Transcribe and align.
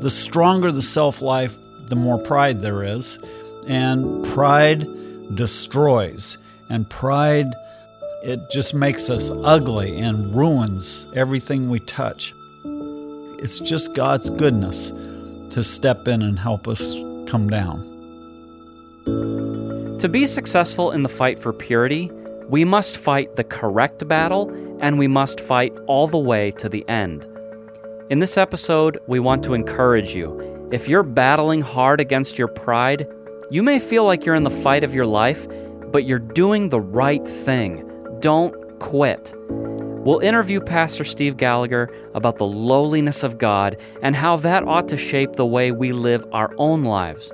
the 0.00 0.10
stronger 0.10 0.72
the 0.72 0.82
self 0.82 1.22
life, 1.22 1.58
the 1.86 1.96
more 1.96 2.18
pride 2.18 2.60
there 2.60 2.82
is. 2.84 3.18
And 3.66 4.24
pride 4.24 4.86
destroys. 5.34 6.38
And 6.68 6.88
pride, 6.88 7.52
it 8.22 8.50
just 8.50 8.74
makes 8.74 9.10
us 9.10 9.30
ugly 9.30 9.98
and 9.98 10.34
ruins 10.34 11.06
everything 11.14 11.68
we 11.68 11.80
touch. 11.80 12.34
It's 12.64 13.58
just 13.58 13.94
God's 13.94 14.30
goodness 14.30 14.90
to 15.50 15.64
step 15.64 16.06
in 16.06 16.22
and 16.22 16.38
help 16.38 16.68
us 16.68 16.94
come 17.26 17.48
down. 17.48 17.86
To 19.98 20.08
be 20.08 20.26
successful 20.26 20.92
in 20.92 21.02
the 21.02 21.08
fight 21.08 21.38
for 21.38 21.52
purity, 21.52 22.10
we 22.48 22.64
must 22.64 22.96
fight 22.96 23.36
the 23.36 23.44
correct 23.44 24.06
battle 24.08 24.50
and 24.80 24.98
we 24.98 25.06
must 25.06 25.40
fight 25.40 25.78
all 25.86 26.06
the 26.06 26.18
way 26.18 26.50
to 26.52 26.68
the 26.68 26.88
end. 26.88 27.26
In 28.10 28.18
this 28.18 28.36
episode, 28.36 28.98
we 29.06 29.20
want 29.20 29.44
to 29.44 29.54
encourage 29.54 30.16
you. 30.16 30.68
If 30.72 30.88
you're 30.88 31.04
battling 31.04 31.60
hard 31.60 32.00
against 32.00 32.38
your 32.38 32.48
pride, 32.48 33.06
you 33.52 33.62
may 33.62 33.78
feel 33.78 34.04
like 34.04 34.26
you're 34.26 34.34
in 34.34 34.42
the 34.42 34.50
fight 34.50 34.82
of 34.82 34.92
your 34.92 35.06
life, 35.06 35.46
but 35.92 36.06
you're 36.06 36.18
doing 36.18 36.70
the 36.70 36.80
right 36.80 37.24
thing. 37.24 37.88
Don't 38.18 38.80
quit. 38.80 39.32
We'll 39.48 40.18
interview 40.18 40.60
Pastor 40.60 41.04
Steve 41.04 41.36
Gallagher 41.36 41.88
about 42.12 42.38
the 42.38 42.46
lowliness 42.46 43.22
of 43.22 43.38
God 43.38 43.80
and 44.02 44.16
how 44.16 44.38
that 44.38 44.64
ought 44.64 44.88
to 44.88 44.96
shape 44.96 45.34
the 45.34 45.46
way 45.46 45.70
we 45.70 45.92
live 45.92 46.26
our 46.32 46.52
own 46.56 46.82
lives. 46.82 47.32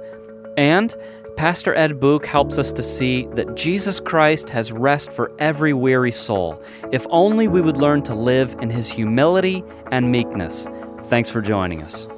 And 0.59 0.95
Pastor 1.37 1.75
Ed 1.75 2.01
Book 2.01 2.25
helps 2.25 2.59
us 2.59 2.73
to 2.73 2.83
see 2.83 3.27
that 3.33 3.55
Jesus 3.55 4.01
Christ 4.01 4.49
has 4.49 4.73
rest 4.73 5.13
for 5.13 5.31
every 5.39 5.75
weary 5.75 6.11
soul, 6.11 6.63
if 6.93 7.07
only 7.11 7.47
we 7.47 7.61
would 7.61 7.77
learn 7.77 8.03
to 8.05 8.15
live 8.15 8.57
in 8.63 8.71
his 8.71 8.91
humility 8.91 9.63
and 9.93 10.11
meekness. 10.11 10.67
Thanks 11.03 11.31
for 11.31 11.43
joining 11.43 11.83
us. 11.83 12.16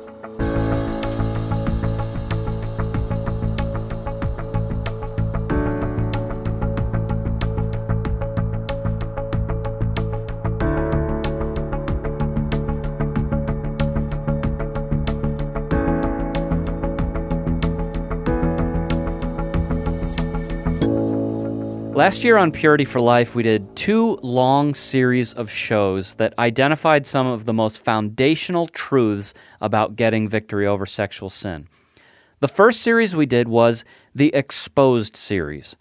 Last 21.99 22.23
year 22.23 22.37
on 22.37 22.53
Purity 22.53 22.85
for 22.85 23.01
Life, 23.01 23.35
we 23.35 23.43
did 23.43 23.75
two 23.75 24.21
long 24.23 24.73
series 24.73 25.33
of 25.33 25.51
shows 25.51 26.15
that 26.15 26.33
identified 26.39 27.05
some 27.05 27.27
of 27.27 27.45
the 27.45 27.53
most 27.53 27.85
foundational 27.85 28.69
truths 28.69 29.35
about 29.61 29.97
getting 29.97 30.29
victory 30.29 30.65
over 30.65 30.87
sexual 30.87 31.29
sin. 31.29 31.67
The 32.39 32.47
first 32.47 32.83
series 32.83 33.17
we 33.17 33.27
did 33.27 33.49
was 33.49 33.85
the 34.15 34.33
Exposed 34.33 35.17
series, 35.17 35.75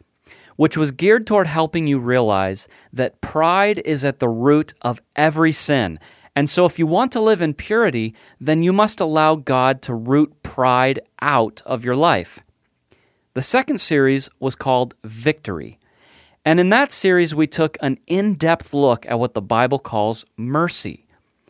which 0.56 0.76
was 0.76 0.92
geared 0.92 1.28
toward 1.28 1.46
helping 1.46 1.86
you 1.86 2.00
realize 2.00 2.68
that 2.92 3.22
pride 3.22 3.80
is 3.86 4.04
at 4.04 4.18
the 4.18 4.28
root 4.28 4.74
of 4.82 5.00
every 5.16 5.52
sin. 5.52 6.00
And 6.36 6.50
so, 6.50 6.66
if 6.66 6.80
you 6.80 6.88
want 6.88 7.12
to 7.12 7.20
live 7.20 7.44
in 7.44 7.54
purity, 7.54 8.16
then 8.40 8.64
you 8.64 8.74
must 8.74 9.00
allow 9.00 9.36
God 9.36 9.84
to 9.84 9.94
root 9.94 10.42
pride 10.42 11.00
out 11.22 11.62
of 11.68 11.86
your 11.86 11.96
life. 11.96 12.40
The 13.36 13.44
second 13.44 13.82
series 13.82 14.32
was 14.40 14.56
called 14.56 14.96
Victory. 15.04 15.78
And 16.48 16.62
in 16.62 16.70
that 16.70 16.94
series, 16.94 17.36
we 17.36 17.46
took 17.46 17.78
an 17.82 18.00
in 18.08 18.36
depth 18.36 18.74
look 18.74 19.06
at 19.06 19.20
what 19.20 19.34
the 19.34 19.42
Bible 19.42 19.80
calls 19.80 20.24
mercy, 20.38 21.06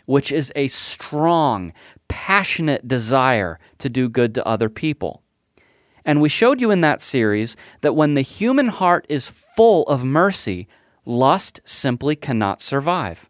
which 0.08 0.32
is 0.32 0.52
a 0.56 0.70
strong, 0.70 1.72
passionate 2.08 2.88
desire 2.88 3.60
to 3.78 3.90
do 3.90 4.10
good 4.10 4.34
to 4.34 4.48
other 4.48 4.70
people. 4.70 5.22
And 6.04 6.20
we 6.20 6.30
showed 6.30 6.60
you 6.60 6.72
in 6.72 6.82
that 6.82 7.00
series 7.00 7.56
that 7.82 7.94
when 7.94 8.16
the 8.16 8.24
human 8.24 8.70
heart 8.70 9.06
is 9.08 9.30
full 9.30 9.84
of 9.84 10.04
mercy, 10.04 10.68
lust 11.06 11.60
simply 11.64 12.16
cannot 12.16 12.60
survive. 12.60 13.30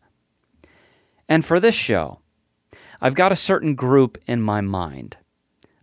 And 1.27 1.43
for 1.43 1.59
this 1.59 1.75
show, 1.75 2.21
I've 3.01 3.13
got 3.13 3.33
a 3.33 3.35
certain 3.35 3.75
group 3.75 4.17
in 4.25 4.41
my 4.41 4.61
mind. 4.61 5.17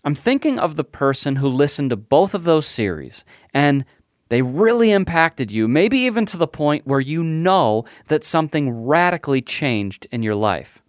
I'm 0.02 0.14
thinking 0.14 0.58
of 0.58 0.76
the 0.76 0.84
person 0.84 1.36
who 1.36 1.48
listened 1.48 1.90
to 1.90 1.96
both 1.98 2.34
of 2.34 2.44
those 2.44 2.64
series 2.64 3.26
and 3.52 3.84
they 4.28 4.42
really 4.42 4.90
impacted 4.90 5.52
you, 5.52 5.68
maybe 5.68 5.98
even 5.98 6.26
to 6.26 6.36
the 6.36 6.46
point 6.46 6.86
where 6.86 7.00
you 7.00 7.22
know 7.22 7.84
that 8.08 8.24
something 8.24 8.84
radically 8.84 9.42
changed 9.42 10.06
in 10.10 10.22
your 10.22 10.34
life. 10.34 10.82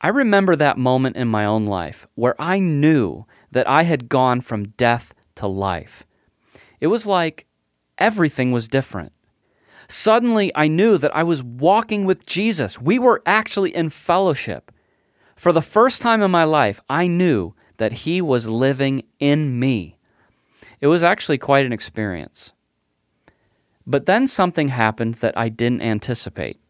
I 0.00 0.08
remember 0.08 0.54
that 0.56 0.76
moment 0.76 1.16
in 1.16 1.28
my 1.28 1.46
own 1.46 1.64
life 1.64 2.06
where 2.14 2.34
I 2.38 2.58
knew 2.58 3.24
that 3.52 3.68
I 3.68 3.84
had 3.84 4.08
gone 4.08 4.42
from 4.42 4.64
death 4.64 5.14
to 5.36 5.46
life. 5.46 6.04
It 6.80 6.88
was 6.88 7.06
like 7.06 7.46
everything 7.96 8.52
was 8.52 8.68
different. 8.68 9.12
Suddenly, 9.88 10.52
I 10.54 10.68
knew 10.68 10.98
that 10.98 11.14
I 11.16 11.22
was 11.22 11.42
walking 11.42 12.04
with 12.04 12.26
Jesus. 12.26 12.80
We 12.80 12.98
were 12.98 13.22
actually 13.24 13.74
in 13.74 13.88
fellowship. 13.88 14.70
For 15.36 15.52
the 15.52 15.62
first 15.62 16.02
time 16.02 16.22
in 16.22 16.30
my 16.30 16.44
life, 16.44 16.80
I 16.88 17.06
knew 17.06 17.54
that 17.76 17.92
He 17.92 18.20
was 18.20 18.48
living 18.48 19.04
in 19.18 19.58
me. 19.58 19.93
It 20.84 20.88
was 20.88 21.02
actually 21.02 21.38
quite 21.38 21.64
an 21.64 21.72
experience. 21.72 22.52
But 23.86 24.04
then 24.04 24.26
something 24.26 24.68
happened 24.68 25.14
that 25.14 25.32
I 25.34 25.48
didn't 25.48 25.80
anticipate. 25.80 26.60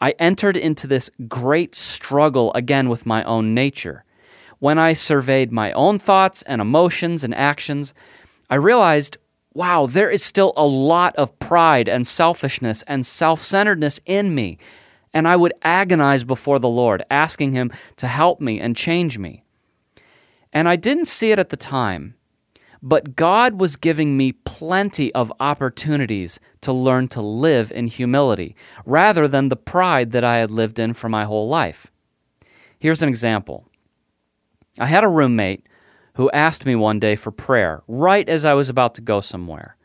I 0.00 0.14
entered 0.18 0.56
into 0.56 0.86
this 0.86 1.10
great 1.28 1.74
struggle 1.74 2.50
again 2.54 2.88
with 2.88 3.04
my 3.04 3.22
own 3.24 3.52
nature. 3.52 4.04
When 4.58 4.78
I 4.78 4.94
surveyed 4.94 5.52
my 5.52 5.70
own 5.72 5.98
thoughts 5.98 6.40
and 6.44 6.62
emotions 6.62 7.24
and 7.24 7.34
actions, 7.34 7.92
I 8.48 8.54
realized 8.54 9.18
wow, 9.52 9.84
there 9.84 10.08
is 10.08 10.24
still 10.24 10.54
a 10.56 10.64
lot 10.64 11.14
of 11.16 11.38
pride 11.38 11.90
and 11.90 12.06
selfishness 12.06 12.82
and 12.84 13.04
self 13.04 13.40
centeredness 13.40 14.00
in 14.06 14.34
me. 14.34 14.56
And 15.12 15.28
I 15.28 15.36
would 15.36 15.52
agonize 15.60 16.24
before 16.24 16.58
the 16.58 16.70
Lord, 16.70 17.02
asking 17.10 17.52
Him 17.52 17.70
to 17.96 18.06
help 18.06 18.40
me 18.40 18.58
and 18.58 18.74
change 18.74 19.18
me. 19.18 19.44
And 20.54 20.70
I 20.70 20.76
didn't 20.76 21.04
see 21.04 21.32
it 21.32 21.38
at 21.38 21.50
the 21.50 21.58
time, 21.58 22.14
but 22.82 23.14
God 23.14 23.60
was 23.60 23.76
giving 23.76 24.16
me 24.16 24.32
plenty 24.32 25.12
of 25.14 25.32
opportunities 25.38 26.40
to 26.62 26.72
learn 26.72 27.06
to 27.08 27.20
live 27.20 27.70
in 27.70 27.86
humility 27.86 28.56
rather 28.84 29.28
than 29.28 29.48
the 29.48 29.56
pride 29.56 30.10
that 30.10 30.24
I 30.24 30.38
had 30.38 30.50
lived 30.50 30.78
in 30.78 30.92
for 30.92 31.08
my 31.08 31.24
whole 31.24 31.48
life. 31.48 31.90
Here's 32.78 33.02
an 33.02 33.08
example 33.08 33.68
I 34.78 34.86
had 34.86 35.04
a 35.04 35.08
roommate 35.08 35.66
who 36.14 36.30
asked 36.32 36.66
me 36.66 36.74
one 36.74 36.98
day 36.98 37.14
for 37.14 37.30
prayer 37.30 37.82
right 37.86 38.28
as 38.28 38.44
I 38.44 38.54
was 38.54 38.68
about 38.68 38.94
to 38.96 39.00
go 39.00 39.20
somewhere. 39.20 39.76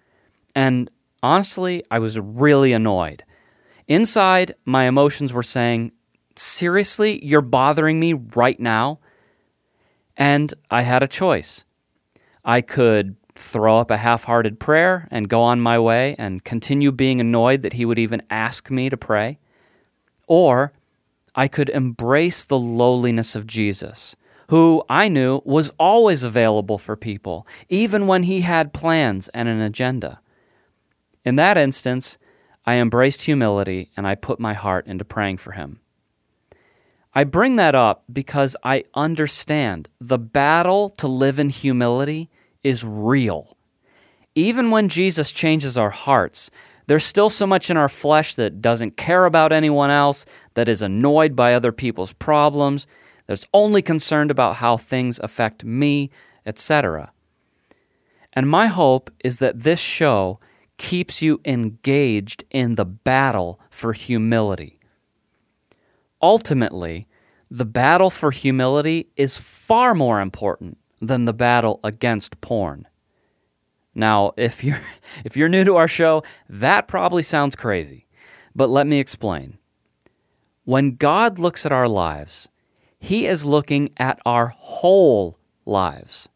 And 0.56 0.90
honestly, 1.22 1.84
I 1.91 2.00
was 2.00 2.19
really 2.19 2.74
annoyed. 2.74 3.24
Inside, 3.88 4.56
my 4.66 4.86
emotions 4.86 5.31
were 5.31 5.44
saying, 5.44 5.94
Seriously, 6.36 7.24
you're 7.25 7.41
bothering 7.41 8.00
me 8.00 8.13
right 8.13 8.59
now? 8.59 9.00
And 10.16 10.53
I 10.69 10.81
had 10.81 11.03
a 11.03 11.07
choice. 11.07 11.63
I 12.47 12.62
could 12.62 13.18
throw 13.35 13.78
up 13.78 13.91
a 13.91 13.97
half 13.97 14.24
hearted 14.24 14.58
prayer 14.58 15.09
and 15.12 15.28
go 15.28 15.41
on 15.41 15.59
my 15.59 15.78
way 15.78 16.16
and 16.18 16.46
continue 16.46 16.94
being 16.94 17.19
annoyed 17.19 17.62
that 17.62 17.74
he 17.74 17.84
would 17.84 18.00
even 18.00 18.24
ask 18.30 18.72
me 18.72 18.90
to 18.90 18.96
pray. 18.96 19.38
Or 20.28 20.72
I 21.36 21.50
could 21.50 21.68
embrace 21.68 22.46
the 22.46 22.57
lowliness 22.57 23.36
of 23.36 23.47
Jesus, 23.47 24.16
who 24.50 24.81
I 24.90 25.09
knew 25.09 25.41
was 25.44 25.74
always 25.78 26.24
available 26.24 26.78
for 26.78 26.96
people, 26.96 27.46
even 27.68 28.07
when 28.07 28.24
he 28.24 28.41
had 28.41 28.74
plans 28.74 29.28
and 29.30 29.50
an 29.50 29.59
agenda. 29.59 30.22
In 31.25 31.36
that 31.36 31.57
instance, 31.57 32.18
I 32.66 32.75
embraced 32.75 33.24
humility 33.24 33.91
and 33.97 34.07
I 34.07 34.16
put 34.16 34.40
my 34.40 34.53
heart 34.53 34.88
into 34.88 35.03
praying 35.03 35.38
for 35.38 35.52
him. 35.52 35.81
I 37.13 37.25
bring 37.25 37.57
that 37.57 37.75
up 37.75 38.06
because 38.12 38.56
I 38.63 38.84
understand 38.94 39.89
the 40.00 40.19
battle 40.19 40.89
to 40.92 41.07
live 41.10 41.39
in 41.39 41.50
humility 41.50 42.30
is 42.63 42.83
real. 42.83 43.57
Even 44.36 44.71
when 44.71 44.89
Jesus 44.89 45.31
changes 45.31 45.77
our 45.77 45.89
hearts, 45.89 46.51
there's 46.88 47.04
still 47.04 47.30
so 47.30 47.45
much 47.45 47.69
in 47.69 47.77
our 47.77 47.89
flesh 47.89 48.36
that 48.36 48.62
doesn't 48.62 48.98
care 48.98 49.25
about 49.25 49.51
anyone 49.51 49.89
else, 49.89 50.25
that 50.54 50.69
is 50.69 50.81
annoyed 50.81 51.36
by 51.36 51.54
other 51.54 51.71
people's 51.71 52.13
problems, 52.13 52.88
that's 53.25 53.48
only 53.54 53.81
concerned 53.81 54.31
about 54.31 54.57
how 54.57 54.77
things 54.77 55.19
affect 55.19 55.65
me, 55.65 56.09
etc. 56.45 57.12
And 58.33 58.50
my 58.50 58.68
hope 58.68 59.12
is 59.24 59.38
that 59.38 59.62
this 59.62 59.80
show 59.80 60.39
keeps 60.77 61.21
you 61.21 61.42
engaged 61.44 62.45
in 62.51 62.75
the 62.75 62.86
battle 62.86 63.59
for 63.69 63.94
humility. 63.94 64.80
Ultimately, 66.21 67.07
the 67.50 67.65
battle 67.65 68.09
for 68.09 68.31
humility 68.31 69.07
is 69.15 69.38
far 69.38 69.94
more 69.94 70.21
important 70.21 70.77
than 71.01 71.25
the 71.25 71.33
battle 71.33 71.79
against 71.83 72.41
porn. 72.41 72.88
Now, 73.95 74.33
if 74.38 74.63
you're 74.63 74.81
if 75.25 75.35
you're 75.35 75.49
new 75.49 75.63
to 75.63 75.75
our 75.75 75.88
show, 75.88 76.23
that 76.49 76.88
probably 76.88 77.23
sounds 77.23 77.55
crazy. 77.55 78.07
But 78.55 78.69
let 78.69 78.88
me 78.88 78.99
explain. 78.99 79.57
When 80.63 80.95
God 80.95 81.39
looks 81.39 81.65
at 81.65 81.71
our 81.71 81.88
lives, 81.88 82.49
He 82.99 83.25
is 83.25 83.45
looking 83.45 83.89
at 83.97 84.19
our 84.25 84.47
whole 84.47 85.39
lives. 85.65 86.29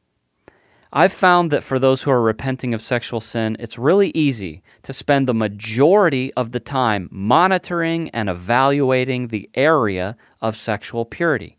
I've 0.94 1.14
found 1.14 1.52
that 1.52 1.64
for 1.64 1.80
those 1.80 2.04
who 2.04 2.12
are 2.12 2.22
repenting 2.22 2.74
of 2.74 2.82
sexual 2.82 3.22
sin, 3.22 3.56
it's 3.60 3.80
really 3.80 4.12
easy 4.14 4.62
to 4.84 4.92
spend 4.92 5.26
the 5.26 5.34
majority 5.34 6.34
of 6.34 6.52
the 6.52 6.60
time 6.60 7.08
monitoring 7.12 8.10
and 8.10 8.28
evaluating 8.28 9.28
the 9.28 9.50
area 9.54 10.18
of 10.42 10.58
sexual 10.58 11.06
purity. 11.06 11.58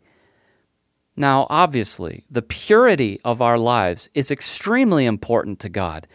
Now, 1.15 1.45
obviously, 1.49 2.25
the 2.29 2.41
purity 2.41 3.19
of 3.23 3.41
our 3.41 3.57
lives 3.57 4.09
is 4.13 4.31
extremely 4.31 5.05
important 5.05 5.59
to 5.59 5.69
God, 5.69 6.07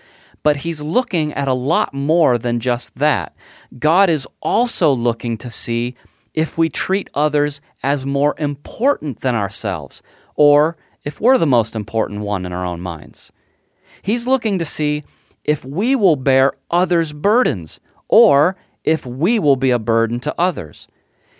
but 0.42 0.58
He's 0.58 0.82
looking 0.82 1.32
at 1.34 1.46
a 1.46 1.54
lot 1.54 1.94
more 1.94 2.36
than 2.36 2.58
just 2.58 2.96
that. 2.96 3.34
God 3.78 4.10
is 4.10 4.26
also 4.40 4.92
looking 4.92 5.36
to 5.38 5.50
see 5.50 5.94
if 6.34 6.58
we 6.58 6.68
treat 6.68 7.10
others 7.14 7.60
as 7.82 8.06
more 8.06 8.34
important 8.38 9.20
than 9.20 9.34
ourselves, 9.34 10.02
or 10.34 10.76
if 11.04 11.20
we're 11.20 11.38
the 11.38 11.46
most 11.46 11.76
important 11.76 12.20
one 12.20 12.44
in 12.44 12.52
our 12.52 12.66
own 12.66 12.80
minds. 12.80 13.32
He's 14.02 14.26
looking 14.26 14.58
to 14.58 14.64
see 14.64 15.04
if 15.44 15.64
we 15.64 15.96
will 15.96 16.16
bear 16.16 16.52
others' 16.70 17.12
burdens 17.12 17.80
or 18.08 18.56
if 18.84 19.06
we 19.06 19.38
will 19.38 19.56
be 19.56 19.70
a 19.70 19.78
burden 19.78 20.20
to 20.20 20.34
others. 20.38 20.88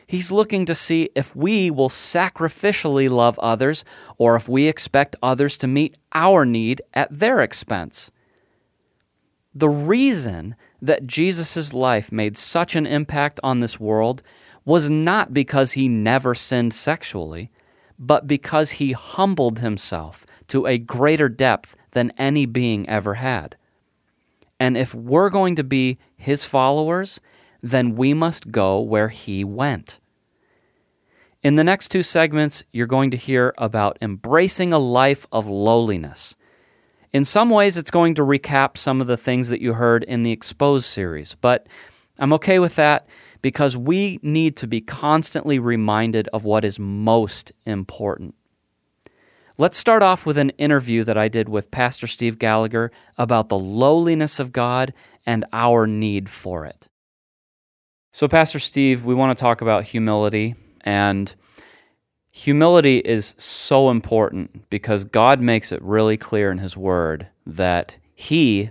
He's 0.08 0.32
looking 0.32 0.64
to 0.64 0.74
see 0.74 1.10
if 1.14 1.36
we 1.36 1.70
will 1.70 1.88
sacrificially 1.88 3.08
love 3.08 3.38
others 3.38 3.84
or 4.16 4.34
if 4.34 4.48
we 4.48 4.66
expect 4.66 5.14
others 5.22 5.56
to 5.58 5.68
meet 5.68 5.96
our 6.12 6.44
need 6.44 6.82
at 6.92 7.12
their 7.12 7.40
expense. 7.40 8.10
The 9.54 9.68
reason 9.68 10.56
that 10.82 11.06
Jesus' 11.06 11.72
life 11.72 12.10
made 12.10 12.36
such 12.36 12.74
an 12.74 12.86
impact 12.86 13.38
on 13.44 13.60
this 13.60 13.78
world 13.78 14.22
was 14.64 14.90
not 14.90 15.32
because 15.32 15.72
he 15.72 15.88
never 15.88 16.34
sinned 16.34 16.74
sexually 16.74 17.50
but 17.98 18.26
because 18.26 18.72
he 18.72 18.92
humbled 18.92 19.58
himself 19.58 20.24
to 20.46 20.66
a 20.66 20.78
greater 20.78 21.28
depth 21.28 21.76
than 21.90 22.12
any 22.16 22.46
being 22.46 22.88
ever 22.88 23.14
had. 23.14 23.56
And 24.60 24.76
if 24.76 24.94
we're 24.94 25.30
going 25.30 25.56
to 25.56 25.64
be 25.64 25.98
his 26.16 26.44
followers, 26.44 27.20
then 27.62 27.96
we 27.96 28.14
must 28.14 28.50
go 28.50 28.80
where 28.80 29.08
he 29.08 29.44
went. 29.44 29.98
In 31.42 31.56
the 31.56 31.64
next 31.64 31.88
two 31.88 32.02
segments, 32.02 32.64
you're 32.72 32.86
going 32.86 33.10
to 33.12 33.16
hear 33.16 33.54
about 33.58 33.98
embracing 34.02 34.72
a 34.72 34.78
life 34.78 35.26
of 35.30 35.46
lowliness. 35.46 36.36
In 37.12 37.24
some 37.24 37.48
ways, 37.48 37.78
it's 37.78 37.90
going 37.90 38.14
to 38.16 38.22
recap 38.22 38.76
some 38.76 39.00
of 39.00 39.06
the 39.06 39.16
things 39.16 39.48
that 39.48 39.60
you 39.60 39.74
heard 39.74 40.04
in 40.04 40.24
the 40.24 40.32
Exposed 40.32 40.84
series, 40.84 41.34
but 41.36 41.66
I'm 42.18 42.32
okay 42.34 42.58
with 42.58 42.76
that 42.76 43.08
because 43.40 43.76
we 43.76 44.18
need 44.22 44.56
to 44.56 44.66
be 44.66 44.80
constantly 44.80 45.58
reminded 45.58 46.28
of 46.28 46.44
what 46.44 46.64
is 46.64 46.78
most 46.78 47.52
important. 47.64 48.34
Let's 49.56 49.78
start 49.78 50.02
off 50.02 50.26
with 50.26 50.38
an 50.38 50.50
interview 50.50 51.04
that 51.04 51.16
I 51.16 51.28
did 51.28 51.48
with 51.48 51.70
Pastor 51.70 52.06
Steve 52.06 52.38
Gallagher 52.38 52.90
about 53.16 53.48
the 53.48 53.58
lowliness 53.58 54.38
of 54.38 54.52
God 54.52 54.92
and 55.24 55.44
our 55.52 55.86
need 55.86 56.28
for 56.28 56.64
it. 56.64 56.87
So, 58.10 58.26
Pastor 58.26 58.58
Steve, 58.58 59.04
we 59.04 59.14
want 59.14 59.36
to 59.36 59.40
talk 59.40 59.60
about 59.60 59.84
humility, 59.84 60.54
and 60.82 61.34
humility 62.30 62.98
is 62.98 63.34
so 63.38 63.90
important 63.90 64.68
because 64.70 65.04
God 65.04 65.40
makes 65.40 65.72
it 65.72 65.82
really 65.82 66.16
clear 66.16 66.50
in 66.50 66.58
His 66.58 66.76
Word 66.76 67.28
that 67.46 67.98
He 68.14 68.70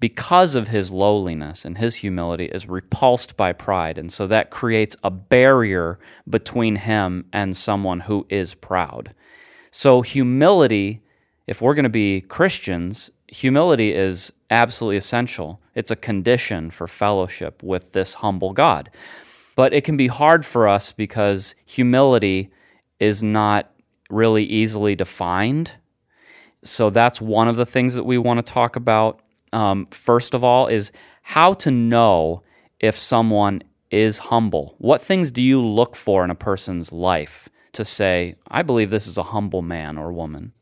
because 0.00 0.54
of 0.54 0.68
his 0.68 0.90
lowliness 0.90 1.64
and 1.64 1.76
his 1.76 1.96
humility, 1.96 2.46
is 2.46 2.66
repulsed 2.66 3.36
by 3.36 3.52
pride. 3.52 3.98
And 3.98 4.10
so 4.10 4.26
that 4.26 4.50
creates 4.50 4.96
a 5.04 5.10
barrier 5.10 5.98
between 6.28 6.76
him 6.76 7.26
and 7.32 7.54
someone 7.54 8.00
who 8.00 8.26
is 8.30 8.54
proud. 8.54 9.14
So, 9.70 10.00
humility, 10.00 11.02
if 11.46 11.60
we're 11.60 11.74
going 11.74 11.84
to 11.84 11.90
be 11.90 12.22
Christians, 12.22 13.10
humility 13.28 13.92
is 13.92 14.32
absolutely 14.50 14.96
essential. 14.96 15.60
It's 15.74 15.90
a 15.90 15.96
condition 15.96 16.70
for 16.70 16.86
fellowship 16.86 17.62
with 17.62 17.92
this 17.92 18.14
humble 18.14 18.52
God. 18.52 18.90
But 19.56 19.72
it 19.72 19.84
can 19.84 19.96
be 19.96 20.06
hard 20.06 20.44
for 20.44 20.68
us 20.68 20.92
because 20.92 21.54
humility 21.66 22.50
is 22.98 23.22
not 23.22 23.70
really 24.08 24.44
easily 24.44 24.94
defined. 24.94 25.76
So, 26.62 26.90
that's 26.90 27.20
one 27.20 27.48
of 27.48 27.56
the 27.56 27.64
things 27.64 27.94
that 27.94 28.04
we 28.04 28.18
want 28.18 28.44
to 28.44 28.52
talk 28.52 28.76
about 28.76 29.20
um, 29.52 29.86
first 29.86 30.34
of 30.34 30.44
all, 30.44 30.66
is 30.66 30.92
how 31.22 31.52
to 31.54 31.70
know 31.70 32.42
if 32.78 32.96
someone 32.96 33.62
is 33.90 34.18
humble. 34.18 34.74
What 34.78 35.00
things 35.00 35.32
do 35.32 35.42
you 35.42 35.64
look 35.64 35.96
for 35.96 36.24
in 36.24 36.30
a 36.30 36.34
person's 36.34 36.92
life 36.92 37.48
to 37.72 37.84
say, 37.84 38.36
I 38.48 38.62
believe 38.62 38.90
this 38.90 39.06
is 39.06 39.18
a 39.18 39.24
humble 39.24 39.62
man 39.62 39.98
or 39.98 40.12
woman? 40.12 40.52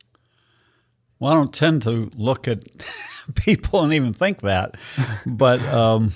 Well, 1.20 1.32
I 1.32 1.34
don't 1.34 1.52
tend 1.52 1.82
to 1.82 2.10
look 2.14 2.46
at 2.46 2.64
people 3.34 3.82
and 3.82 3.92
even 3.92 4.12
think 4.12 4.40
that. 4.40 4.76
but 5.26 5.60
um, 5.62 6.12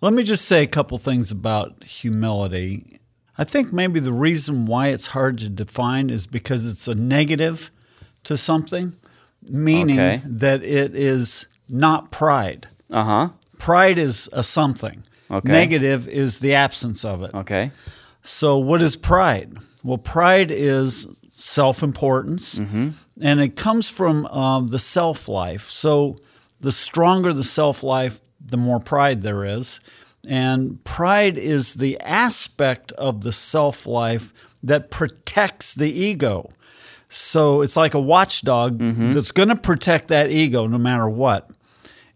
let 0.00 0.12
me 0.12 0.22
just 0.22 0.46
say 0.46 0.62
a 0.62 0.66
couple 0.66 0.96
things 0.98 1.30
about 1.30 1.84
humility. 1.84 3.00
I 3.36 3.44
think 3.44 3.72
maybe 3.72 4.00
the 4.00 4.12
reason 4.12 4.66
why 4.66 4.88
it's 4.88 5.08
hard 5.08 5.38
to 5.38 5.48
define 5.48 6.10
is 6.10 6.26
because 6.26 6.68
it's 6.68 6.88
a 6.88 6.94
negative 6.94 7.70
to 8.24 8.36
something, 8.36 8.96
meaning 9.50 9.98
okay. 9.98 10.22
that 10.24 10.64
it 10.64 10.94
is 10.94 11.46
not 11.68 12.10
pride. 12.10 12.68
Uh 12.90 13.04
huh. 13.04 13.28
Pride 13.58 13.98
is 13.98 14.28
a 14.32 14.42
something. 14.42 15.04
Okay. 15.30 15.52
Negative 15.52 16.08
is 16.08 16.40
the 16.40 16.54
absence 16.54 17.04
of 17.04 17.22
it. 17.22 17.34
Okay. 17.34 17.70
So, 18.22 18.58
what 18.58 18.82
is 18.82 18.96
pride? 18.96 19.58
Well, 19.84 19.98
pride 19.98 20.50
is 20.50 21.06
self 21.30 21.82
importance, 21.82 22.58
mm-hmm. 22.58 22.90
And 23.22 23.40
it 23.40 23.56
comes 23.56 23.88
from 23.88 24.26
um, 24.26 24.68
the 24.68 24.78
self 24.78 25.28
life. 25.28 25.68
So, 25.68 26.16
the 26.60 26.72
stronger 26.72 27.32
the 27.32 27.42
self 27.42 27.82
life, 27.82 28.20
the 28.40 28.56
more 28.56 28.80
pride 28.80 29.22
there 29.22 29.44
is. 29.44 29.80
And 30.26 30.82
pride 30.84 31.38
is 31.38 31.74
the 31.74 31.98
aspect 32.00 32.92
of 32.92 33.22
the 33.22 33.32
self 33.32 33.86
life 33.86 34.32
that 34.62 34.90
protects 34.90 35.74
the 35.74 35.90
ego. 35.90 36.50
So, 37.08 37.62
it's 37.62 37.76
like 37.76 37.94
a 37.94 38.00
watchdog 38.00 38.78
mm-hmm. 38.78 39.12
that's 39.12 39.32
going 39.32 39.48
to 39.48 39.56
protect 39.56 40.08
that 40.08 40.30
ego 40.30 40.66
no 40.66 40.78
matter 40.78 41.08
what. 41.08 41.50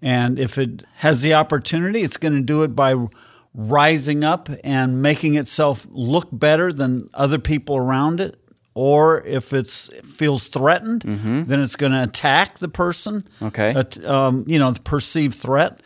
And 0.01 0.39
if 0.39 0.59
it 0.59 0.85
has 0.97 1.23
the 1.23 1.35
opportunity, 1.35 2.03
it's 2.03 2.17
going 2.17 2.35
to 2.35 2.41
do 2.41 2.65
it 2.65 2.75
by 2.75 2.97
rising 3.55 4.25
up 4.25 4.49
and 4.65 5.01
making 5.01 5.37
itself 5.37 5.87
look 5.91 6.29
better 6.33 6.73
than 6.73 7.09
other 7.15 7.39
people 7.39 7.77
around 7.77 8.21
it. 8.21 8.37
Or 8.75 9.23
if 9.25 9.53
it 9.53 9.69
feels 9.69 10.49
threatened, 10.49 11.03
mm-hmm. 11.03 11.45
then 11.45 11.61
it's 11.61 11.77
going 11.77 11.93
to 11.93 12.03
attack 12.03 12.59
the 12.59 12.69
person. 12.69 13.29
Okay. 13.43 13.75
um, 14.05 14.45
you 14.47 14.59
know, 14.59 14.71
the 14.71 14.81
perceived 14.81 15.35
threat. 15.35 15.81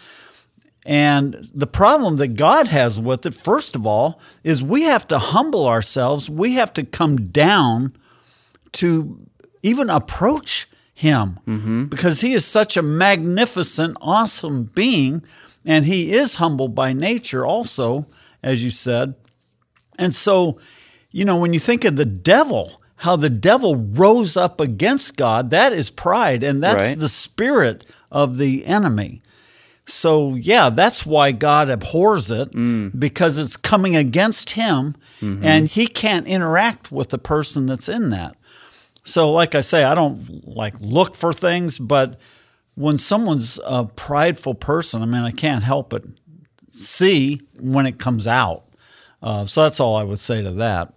And 0.84 1.34
the 1.52 1.66
problem 1.66 2.16
that 2.16 2.36
God 2.36 2.68
has 2.68 3.00
with 3.00 3.26
it, 3.26 3.34
first 3.34 3.74
of 3.74 3.86
all, 3.86 4.20
is 4.44 4.62
we 4.62 4.82
have 4.82 5.08
to 5.08 5.18
humble 5.18 5.66
ourselves. 5.66 6.30
We 6.30 6.54
have 6.54 6.72
to 6.74 6.84
come 6.84 7.16
down 7.16 7.96
to 8.72 9.18
even 9.64 9.90
approach 9.90 10.68
him 10.94 11.40
mm-hmm. 11.44 11.84
because 11.86 12.20
he 12.20 12.34
is 12.34 12.44
such 12.44 12.76
a 12.76 12.82
magnificent, 12.82 13.96
awesome 14.00 14.64
being. 14.74 15.24
And 15.64 15.84
he 15.84 16.12
is 16.12 16.36
humble 16.36 16.68
by 16.68 16.92
nature, 16.92 17.44
also, 17.44 18.06
as 18.40 18.62
you 18.62 18.70
said. 18.70 19.14
And 19.98 20.14
so, 20.14 20.60
you 21.16 21.24
know, 21.24 21.38
when 21.38 21.54
you 21.54 21.58
think 21.58 21.86
of 21.86 21.96
the 21.96 22.04
devil, 22.04 22.78
how 22.96 23.16
the 23.16 23.30
devil 23.30 23.74
rose 23.74 24.36
up 24.36 24.60
against 24.60 25.16
God, 25.16 25.48
that 25.48 25.72
is 25.72 25.88
pride, 25.88 26.42
and 26.42 26.62
that's 26.62 26.90
right. 26.90 26.98
the 26.98 27.08
spirit 27.08 27.86
of 28.12 28.36
the 28.36 28.66
enemy. 28.66 29.22
So, 29.86 30.34
yeah, 30.34 30.68
that's 30.68 31.06
why 31.06 31.32
God 31.32 31.70
abhors 31.70 32.30
it 32.30 32.52
mm. 32.52 32.92
because 32.98 33.38
it's 33.38 33.56
coming 33.56 33.96
against 33.96 34.50
him 34.50 34.94
mm-hmm. 35.22 35.42
and 35.42 35.68
he 35.68 35.86
can't 35.86 36.26
interact 36.26 36.92
with 36.92 37.08
the 37.08 37.18
person 37.18 37.64
that's 37.64 37.88
in 37.88 38.10
that. 38.10 38.36
So, 39.02 39.32
like 39.32 39.54
I 39.54 39.62
say, 39.62 39.84
I 39.84 39.94
don't 39.94 40.46
like 40.46 40.74
look 40.80 41.16
for 41.16 41.32
things, 41.32 41.78
but 41.78 42.20
when 42.74 42.98
someone's 42.98 43.58
a 43.64 43.86
prideful 43.86 44.54
person, 44.54 45.00
I 45.00 45.06
mean, 45.06 45.22
I 45.22 45.30
can't 45.30 45.64
help 45.64 45.88
but 45.88 46.04
see 46.72 47.40
when 47.58 47.86
it 47.86 47.98
comes 47.98 48.26
out. 48.26 48.64
Uh, 49.22 49.46
so 49.46 49.62
that's 49.62 49.80
all 49.80 49.96
I 49.96 50.02
would 50.02 50.18
say 50.18 50.42
to 50.42 50.50
that. 50.52 50.92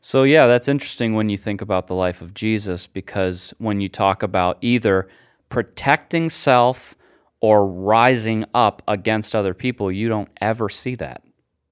So, 0.00 0.22
yeah, 0.22 0.46
that's 0.46 0.68
interesting 0.68 1.14
when 1.14 1.28
you 1.28 1.36
think 1.36 1.60
about 1.60 1.86
the 1.86 1.94
life 1.94 2.22
of 2.22 2.32
Jesus 2.32 2.86
because 2.86 3.52
when 3.58 3.80
you 3.82 3.88
talk 3.88 4.22
about 4.22 4.56
either 4.62 5.08
protecting 5.50 6.30
self 6.30 6.94
or 7.40 7.66
rising 7.66 8.46
up 8.54 8.82
against 8.88 9.34
other 9.34 9.52
people, 9.52 9.92
you 9.92 10.08
don't 10.08 10.30
ever 10.40 10.70
see 10.70 10.94
that. 10.94 11.22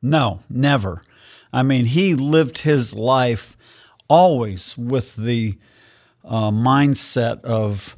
No, 0.03 0.41
never. 0.51 1.03
I 1.53 1.63
mean, 1.63 1.87
he 1.87 2.15
lived 2.15 2.59
his 2.59 2.95
life 2.95 3.57
always 4.09 4.77
with 4.77 5.17
the 5.17 5.59
uh, 6.25 6.51
mindset 6.51 7.41
of 7.43 7.97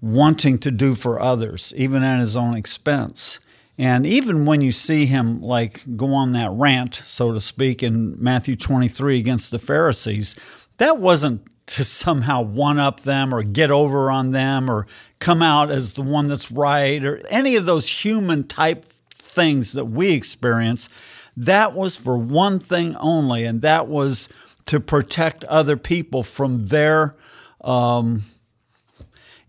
wanting 0.00 0.58
to 0.58 0.70
do 0.70 0.94
for 0.94 1.20
others, 1.20 1.72
even 1.76 2.02
at 2.02 2.20
his 2.20 2.36
own 2.36 2.54
expense. 2.54 3.40
And 3.78 4.06
even 4.06 4.44
when 4.44 4.60
you 4.60 4.72
see 4.72 5.06
him 5.06 5.40
like 5.40 5.82
go 5.96 6.12
on 6.14 6.32
that 6.32 6.50
rant, 6.52 6.94
so 6.94 7.32
to 7.32 7.40
speak, 7.40 7.82
in 7.82 8.22
Matthew 8.22 8.54
23 8.54 9.18
against 9.18 9.50
the 9.50 9.58
Pharisees, 9.58 10.36
that 10.78 10.98
wasn't 10.98 11.46
to 11.66 11.84
somehow 11.84 12.42
one 12.42 12.78
up 12.78 13.00
them 13.00 13.34
or 13.34 13.42
get 13.42 13.70
over 13.70 14.10
on 14.10 14.32
them 14.32 14.70
or 14.70 14.86
come 15.18 15.42
out 15.42 15.70
as 15.70 15.94
the 15.94 16.02
one 16.02 16.28
that's 16.28 16.50
right 16.50 17.02
or 17.04 17.22
any 17.30 17.56
of 17.56 17.66
those 17.66 17.88
human 17.88 18.46
type 18.46 18.84
things 19.14 19.72
that 19.72 19.86
we 19.86 20.12
experience. 20.12 20.88
That 21.36 21.72
was 21.72 21.96
for 21.96 22.18
one 22.18 22.58
thing 22.58 22.94
only, 22.96 23.44
and 23.44 23.62
that 23.62 23.88
was 23.88 24.28
to 24.66 24.80
protect 24.80 25.44
other 25.44 25.76
people 25.76 26.22
from 26.22 26.66
their 26.66 27.16
um, 27.62 28.22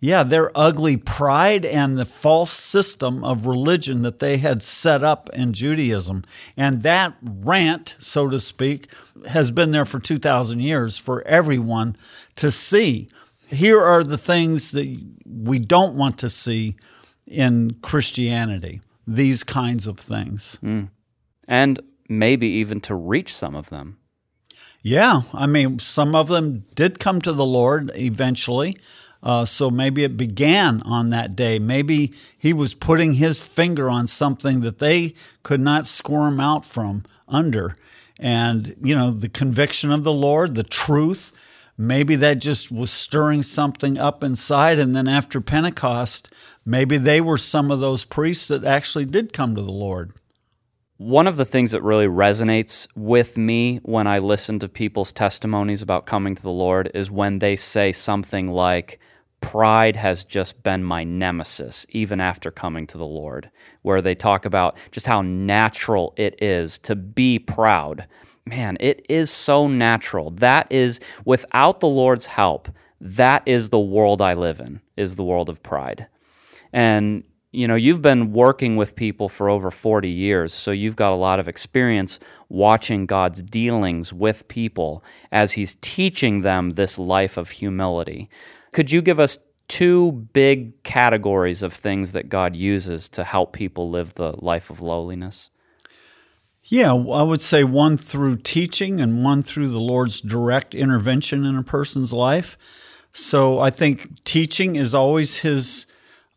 yeah, 0.04 0.24
their 0.24 0.52
ugly 0.54 0.98
pride 0.98 1.64
and 1.64 1.98
the 1.98 2.04
false 2.04 2.52
system 2.52 3.24
of 3.24 3.46
religion 3.46 4.02
that 4.02 4.20
they 4.20 4.36
had 4.36 4.62
set 4.62 5.02
up 5.02 5.30
in 5.30 5.54
Judaism. 5.54 6.26
And 6.58 6.82
that 6.82 7.16
rant, 7.22 7.96
so 8.00 8.28
to 8.28 8.38
speak, 8.38 8.88
has 9.30 9.50
been 9.50 9.72
there 9.72 9.86
for 9.86 10.00
2,000 10.00 10.60
years 10.60 10.98
for 10.98 11.26
everyone 11.26 11.96
to 12.36 12.52
see. 12.52 13.08
Here 13.48 13.82
are 13.82 14.04
the 14.04 14.18
things 14.18 14.72
that 14.72 14.94
we 15.26 15.58
don't 15.58 15.96
want 15.96 16.20
to 16.20 16.30
see 16.30 16.76
in 17.26 17.78
Christianity, 17.82 18.82
these 19.08 19.46
kinds 19.46 19.88
of 19.88 19.98
things. 19.98 20.60
Mm. 20.62 20.90
And 21.48 21.80
maybe 22.10 22.48
even 22.48 22.82
to 22.82 22.96
reach 22.96 23.34
some 23.34 23.56
of 23.56 23.70
them. 23.70 24.00
Yeah, 24.82 25.22
I 25.34 25.46
mean, 25.46 25.80
some 25.80 26.14
of 26.14 26.28
them 26.28 26.66
did 26.76 27.00
come 27.00 27.22
to 27.22 27.32
the 27.32 27.46
Lord 27.46 27.90
eventually. 27.96 28.76
Uh, 29.24 29.46
so 29.46 29.72
maybe 29.72 30.04
it 30.04 30.18
began 30.18 30.82
on 30.82 31.10
that 31.10 31.34
day. 31.36 31.58
Maybe 31.58 32.14
he 32.38 32.52
was 32.52 32.74
putting 32.74 33.14
his 33.14 33.46
finger 33.46 33.90
on 33.90 34.06
something 34.06 34.60
that 34.62 34.80
they 34.80 35.16
could 35.44 35.62
not 35.62 35.86
squirm 35.86 36.42
out 36.42 36.66
from 36.66 37.04
under. 37.28 37.78
And, 38.20 38.76
you 38.84 38.96
know, 38.96 39.12
the 39.12 39.30
conviction 39.30 39.92
of 39.92 40.04
the 40.04 40.14
Lord, 40.14 40.56
the 40.56 40.64
truth, 40.64 41.32
maybe 41.78 42.18
that 42.18 42.36
just 42.36 42.70
was 42.70 42.92
stirring 42.92 43.44
something 43.44 43.98
up 43.98 44.26
inside. 44.26 44.78
And 44.78 44.94
then 44.94 45.08
after 45.08 45.40
Pentecost, 45.40 46.32
maybe 46.66 46.98
they 46.98 47.22
were 47.22 47.38
some 47.38 47.72
of 47.72 47.80
those 47.80 48.04
priests 48.04 48.50
that 48.50 48.66
actually 48.66 49.06
did 49.06 49.32
come 49.32 49.56
to 49.56 49.62
the 49.62 49.72
Lord. 49.72 50.12
One 50.98 51.28
of 51.28 51.38
the 51.38 51.46
things 51.46 51.72
that 51.72 51.82
really 51.82 52.08
resonates 52.08 52.88
with 52.96 53.38
me 53.38 53.78
when 53.84 54.06
I 54.06 54.20
listen 54.20 54.60
to 54.60 54.70
people's 54.70 55.12
testimonies 55.12 55.82
about 55.82 56.06
coming 56.06 56.36
to 56.36 56.42
the 56.42 56.52
Lord 56.52 56.92
is 56.94 57.10
when 57.10 57.40
they 57.40 57.56
say 57.56 57.94
something 57.94 58.48
like, 58.48 59.00
pride 59.44 59.98
has 59.98 60.24
just 60.24 60.64
been 60.64 60.84
my 60.84 61.04
nemesis, 61.04 61.86
even 61.90 62.22
after 62.22 62.50
coming 62.50 62.88
to 62.88 62.98
the 62.98 63.06
Lord, 63.06 63.52
where 63.82 64.02
they 64.02 64.16
talk 64.16 64.46
about 64.46 64.78
just 64.90 65.06
how 65.06 65.22
natural 65.22 66.14
it 66.16 66.42
is 66.42 66.80
to 66.80 66.96
be 66.96 67.38
proud. 67.40 68.08
Man, 68.46 68.78
it 68.80 69.06
is 69.10 69.30
so 69.30 69.68
natural. 69.68 70.32
That 70.32 70.72
is, 70.72 71.02
without 71.26 71.82
the 71.82 71.88
Lord's 71.88 72.26
help, 72.26 72.70
that 73.02 73.44
is 73.46 73.70
the 73.70 73.80
world 73.80 74.22
I 74.22 74.34
live 74.34 74.62
in, 74.62 74.82
is 74.96 75.18
the 75.18 75.26
world 75.26 75.50
of 75.50 75.62
pride. 75.62 76.08
And 76.72 77.26
you 77.54 77.68
know, 77.68 77.76
you've 77.76 78.02
been 78.02 78.34
working 78.34 78.78
with 78.78 78.96
people 78.96 79.30
for 79.30 79.48
over 79.48 79.70
40 79.70 80.10
years, 80.10 80.54
so 80.54 80.72
you've 80.72 80.96
got 80.96 81.14
a 81.14 81.16
lot 81.16 81.40
of 81.40 81.48
experience 81.48 82.20
watching 82.50 83.06
God's 83.06 83.44
dealings 83.44 84.12
with 84.12 84.48
people 84.48 85.04
as 85.32 85.52
He's 85.52 85.76
teaching 85.76 86.42
them 86.42 86.72
this 86.72 86.98
life 86.98 87.38
of 87.38 87.52
humility. 87.52 88.28
Could 88.74 88.92
you 88.92 89.02
give 89.02 89.20
us 89.20 89.38
two 89.68 90.12
big 90.34 90.84
categories 90.84 91.64
of 91.64 91.74
things 91.74 92.12
that 92.12 92.28
God 92.28 92.56
uses 92.56 93.08
to 93.10 93.24
help 93.24 93.54
people 93.54 93.90
live 93.90 94.16
the 94.16 94.34
life 94.44 94.70
of 94.70 94.82
lowliness? 94.82 95.50
Yeah, 96.66 96.94
I 96.94 97.24
would 97.24 97.42
say 97.42 97.64
one 97.64 97.98
through 97.98 98.38
teaching 98.38 99.00
and 99.00 99.24
one 99.24 99.44
through 99.44 99.70
the 99.70 99.82
Lord's 99.82 100.22
direct 100.22 100.74
intervention 100.74 101.46
in 101.46 101.58
a 101.58 101.64
person's 101.64 102.14
life. 102.14 102.58
So 103.12 103.60
I 103.60 103.70
think 103.70 104.24
teaching 104.24 104.76
is 104.76 104.96
always 104.96 105.40
his 105.40 105.86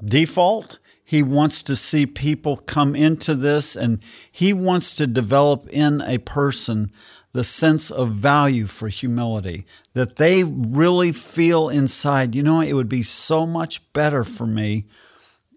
default. 0.04 0.78
He 1.04 1.22
wants 1.22 1.62
to 1.62 1.76
see 1.76 2.04
people 2.04 2.56
come 2.56 2.96
into 2.96 3.34
this 3.34 3.76
and 3.76 4.02
he 4.30 4.52
wants 4.52 4.94
to 4.96 5.06
develop 5.06 5.68
in 5.70 6.00
a 6.02 6.18
person 6.18 6.90
the 7.36 7.44
sense 7.44 7.90
of 7.90 8.12
value 8.12 8.66
for 8.66 8.88
humility, 8.88 9.66
that 9.92 10.16
they 10.16 10.42
really 10.42 11.12
feel 11.12 11.68
inside, 11.68 12.34
you 12.34 12.42
know, 12.42 12.62
it 12.62 12.72
would 12.72 12.88
be 12.88 13.02
so 13.02 13.46
much 13.46 13.92
better 13.92 14.24
for 14.24 14.46
me 14.46 14.86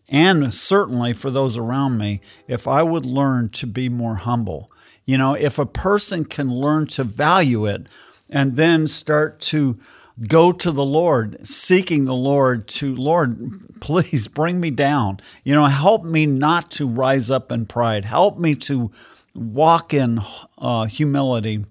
and 0.10 0.54
certainly 0.54 1.14
for 1.14 1.32
those 1.32 1.58
around 1.58 1.98
me 1.98 2.20
if 2.50 2.68
I 2.68 2.84
would 2.84 3.06
learn 3.06 3.48
to 3.52 3.66
be 3.66 3.88
more 3.88 4.16
humble. 4.16 4.70
You 5.06 5.18
know, 5.18 5.36
if 5.36 5.58
a 5.58 5.66
person 5.66 6.26
can 6.26 6.54
learn 6.54 6.88
to 6.88 7.06
value 7.06 7.66
it 7.66 7.88
and 8.30 8.58
then 8.58 8.86
start 8.86 9.40
to 9.42 9.80
go 10.28 10.52
to 10.52 10.72
the 10.72 10.86
Lord, 10.86 11.48
seeking 11.48 12.04
the 12.04 12.14
Lord 12.14 12.68
to, 12.68 12.94
Lord, 12.94 13.80
please 13.80 14.28
bring 14.28 14.60
me 14.60 14.70
down. 14.70 15.22
You 15.46 15.56
know, 15.56 15.66
help 15.68 16.04
me 16.04 16.26
not 16.26 16.72
to 16.72 16.86
rise 16.86 17.32
up 17.32 17.54
in 17.54 17.68
pride. 17.68 18.04
Help 18.04 18.38
me 18.38 18.54
to 18.56 18.92
walk 19.36 19.94
in 19.94 20.22
uh, 20.58 20.86
humility. 20.86 21.66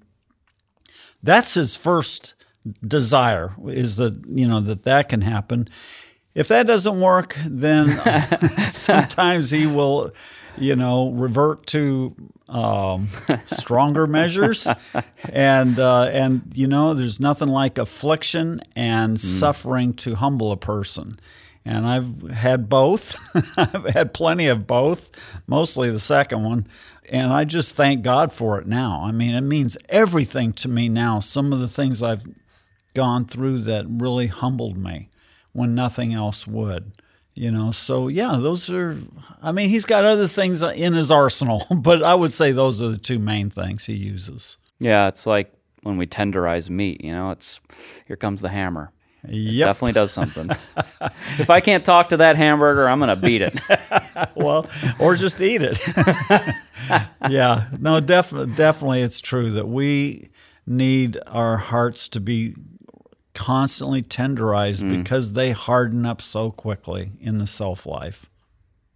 That's 1.22 1.54
his 1.54 1.76
first 1.76 2.34
desire 2.86 3.54
is 3.66 3.96
that 3.96 4.24
you 4.28 4.46
know 4.46 4.60
that 4.60 4.84
that 4.84 5.08
can 5.08 5.22
happen. 5.22 5.68
If 6.34 6.48
that 6.48 6.66
doesn't 6.66 7.00
work, 7.00 7.36
then 7.44 8.00
sometimes 8.68 9.50
he 9.50 9.66
will, 9.66 10.10
you 10.56 10.76
know, 10.76 11.10
revert 11.10 11.66
to 11.68 12.14
um, 12.48 13.08
stronger 13.44 14.06
measures, 14.06 14.68
and 15.30 15.78
uh, 15.78 16.04
and 16.12 16.42
you 16.54 16.66
know, 16.66 16.94
there's 16.94 17.20
nothing 17.20 17.48
like 17.48 17.78
affliction 17.78 18.60
and 18.76 19.16
mm. 19.16 19.20
suffering 19.20 19.94
to 19.94 20.14
humble 20.14 20.52
a 20.52 20.56
person. 20.56 21.18
And 21.64 21.86
I've 21.86 22.22
had 22.30 22.70
both. 22.70 23.18
I've 23.58 23.92
had 23.92 24.14
plenty 24.14 24.46
of 24.46 24.66
both, 24.66 25.42
mostly 25.46 25.90
the 25.90 25.98
second 25.98 26.42
one. 26.42 26.66
And 27.10 27.32
I 27.32 27.44
just 27.44 27.74
thank 27.74 28.02
God 28.02 28.32
for 28.32 28.58
it 28.58 28.66
now. 28.66 29.02
I 29.04 29.12
mean, 29.12 29.34
it 29.34 29.40
means 29.40 29.76
everything 29.88 30.52
to 30.54 30.68
me 30.68 30.88
now. 30.88 31.20
Some 31.20 31.52
of 31.52 31.60
the 31.60 31.68
things 31.68 32.02
I've 32.02 32.22
gone 32.94 33.24
through 33.24 33.60
that 33.60 33.86
really 33.88 34.26
humbled 34.26 34.76
me 34.76 35.08
when 35.52 35.74
nothing 35.74 36.12
else 36.12 36.46
would. 36.46 36.92
You 37.34 37.52
know, 37.52 37.70
so 37.70 38.08
yeah, 38.08 38.36
those 38.40 38.68
are, 38.68 38.98
I 39.40 39.52
mean, 39.52 39.68
he's 39.68 39.84
got 39.84 40.04
other 40.04 40.26
things 40.26 40.60
in 40.62 40.92
his 40.92 41.12
arsenal, 41.12 41.64
but 41.78 42.02
I 42.02 42.14
would 42.14 42.32
say 42.32 42.50
those 42.50 42.82
are 42.82 42.88
the 42.88 42.98
two 42.98 43.20
main 43.20 43.48
things 43.48 43.86
he 43.86 43.94
uses. 43.94 44.58
Yeah, 44.80 45.06
it's 45.06 45.24
like 45.24 45.52
when 45.82 45.98
we 45.98 46.06
tenderize 46.06 46.68
meat, 46.68 47.04
you 47.04 47.14
know, 47.14 47.30
it's 47.30 47.60
here 48.06 48.16
comes 48.16 48.42
the 48.42 48.48
hammer. 48.48 48.90
Yep. 49.30 49.66
definitely 49.66 49.92
does 49.92 50.12
something. 50.12 50.48
if 51.38 51.50
I 51.50 51.60
can't 51.60 51.84
talk 51.84 52.10
to 52.10 52.18
that 52.18 52.36
hamburger, 52.36 52.88
I'm 52.88 52.98
going 52.98 53.08
to 53.08 53.16
beat 53.16 53.42
it. 53.42 53.58
well, 54.34 54.66
or 54.98 55.16
just 55.16 55.40
eat 55.40 55.62
it. 55.62 55.78
yeah, 57.30 57.68
no, 57.78 58.00
definitely, 58.00 58.54
definitely, 58.54 59.02
it's 59.02 59.20
true 59.20 59.50
that 59.52 59.68
we 59.68 60.30
need 60.66 61.18
our 61.26 61.56
hearts 61.56 62.08
to 62.08 62.20
be 62.20 62.54
constantly 63.34 64.02
tenderized 64.02 64.84
mm. 64.84 64.90
because 64.90 65.34
they 65.34 65.52
harden 65.52 66.04
up 66.04 66.20
so 66.20 66.50
quickly 66.50 67.12
in 67.20 67.38
the 67.38 67.46
self 67.46 67.86
life. 67.86 68.26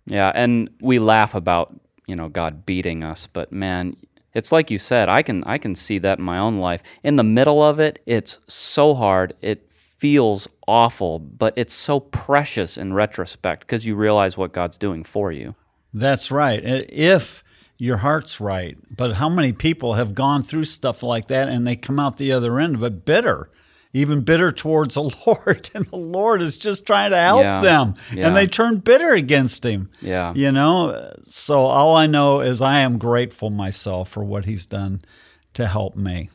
Yeah, 0.07 0.33
and 0.35 0.69
we 0.81 0.99
laugh 0.99 1.35
about 1.35 1.75
you 2.07 2.17
know 2.17 2.29
God 2.29 2.67
beating 2.67 3.05
us, 3.05 3.27
but 3.27 3.53
man, 3.53 3.97
it's 4.35 4.53
like 4.53 4.71
you 4.71 4.79
said. 4.79 5.09
I 5.09 5.23
can 5.23 5.45
I 5.45 5.59
can 5.59 5.75
see 5.75 5.99
that 5.99 6.19
in 6.19 6.25
my 6.25 6.39
own 6.39 6.59
life. 6.59 6.83
In 7.03 7.17
the 7.17 7.25
middle 7.25 7.63
of 7.63 7.79
it, 7.81 8.03
it's 8.07 8.39
so 8.47 8.95
hard. 8.95 9.35
It 9.41 9.72
feels 10.03 10.49
awful, 10.67 11.21
but 11.21 11.55
it's 11.57 11.73
so 11.73 12.01
precious 12.01 12.77
in 12.77 12.93
retrospect 12.93 13.61
because 13.61 13.87
you 13.87 13.95
realize 13.95 14.37
what 14.37 14.53
God's 14.53 14.77
doing 14.77 15.05
for 15.05 15.31
you. 15.31 15.55
That's 15.95 16.33
right. 16.33 16.61
If 16.65 17.45
your 17.79 17.99
heart's 17.99 18.41
right. 18.41 18.77
But 18.97 19.13
how 19.13 19.29
many 19.29 19.53
people 19.53 19.95
have 19.95 20.13
gone 20.13 20.43
through 20.43 20.65
stuff 20.65 21.05
like 21.05 21.29
that 21.29 21.49
and 21.49 21.65
they 21.65 21.77
come 21.77 22.01
out 22.01 22.17
the 22.17 22.33
other 22.33 22.59
end 22.59 22.75
of 22.75 22.83
it 22.83 23.05
bitter? 23.05 23.49
even 23.95 24.23
bitter 24.23 24.51
towards 24.51 24.95
the 24.95 25.03
Lord, 25.27 25.69
and 25.75 25.85
the 25.85 25.97
Lord 25.97 26.41
is 26.41 26.57
just 26.57 26.87
trying 26.87 27.11
to 27.11 27.19
help 27.19 27.43
yeah. 27.43 27.61
them, 27.61 27.95
yeah. 28.11 28.27
and 28.27 28.35
they 28.35 28.47
turn 28.47 28.79
bitter 28.79 29.13
against 29.13 29.67
Him. 29.67 29.91
Yeah, 30.01 30.33
you 30.33 30.51
know. 30.51 31.13
So 31.27 31.67
all 31.67 31.95
I 31.95 32.07
know 32.07 32.41
is 32.41 32.63
I 32.63 32.81
am 32.81 32.97
grateful 32.97 33.51
myself 33.51 34.09
for 34.09 34.25
what 34.25 34.47
He's 34.47 34.65
done 34.65 35.03
to 35.53 35.67
help 35.67 35.95
me. 35.95 36.31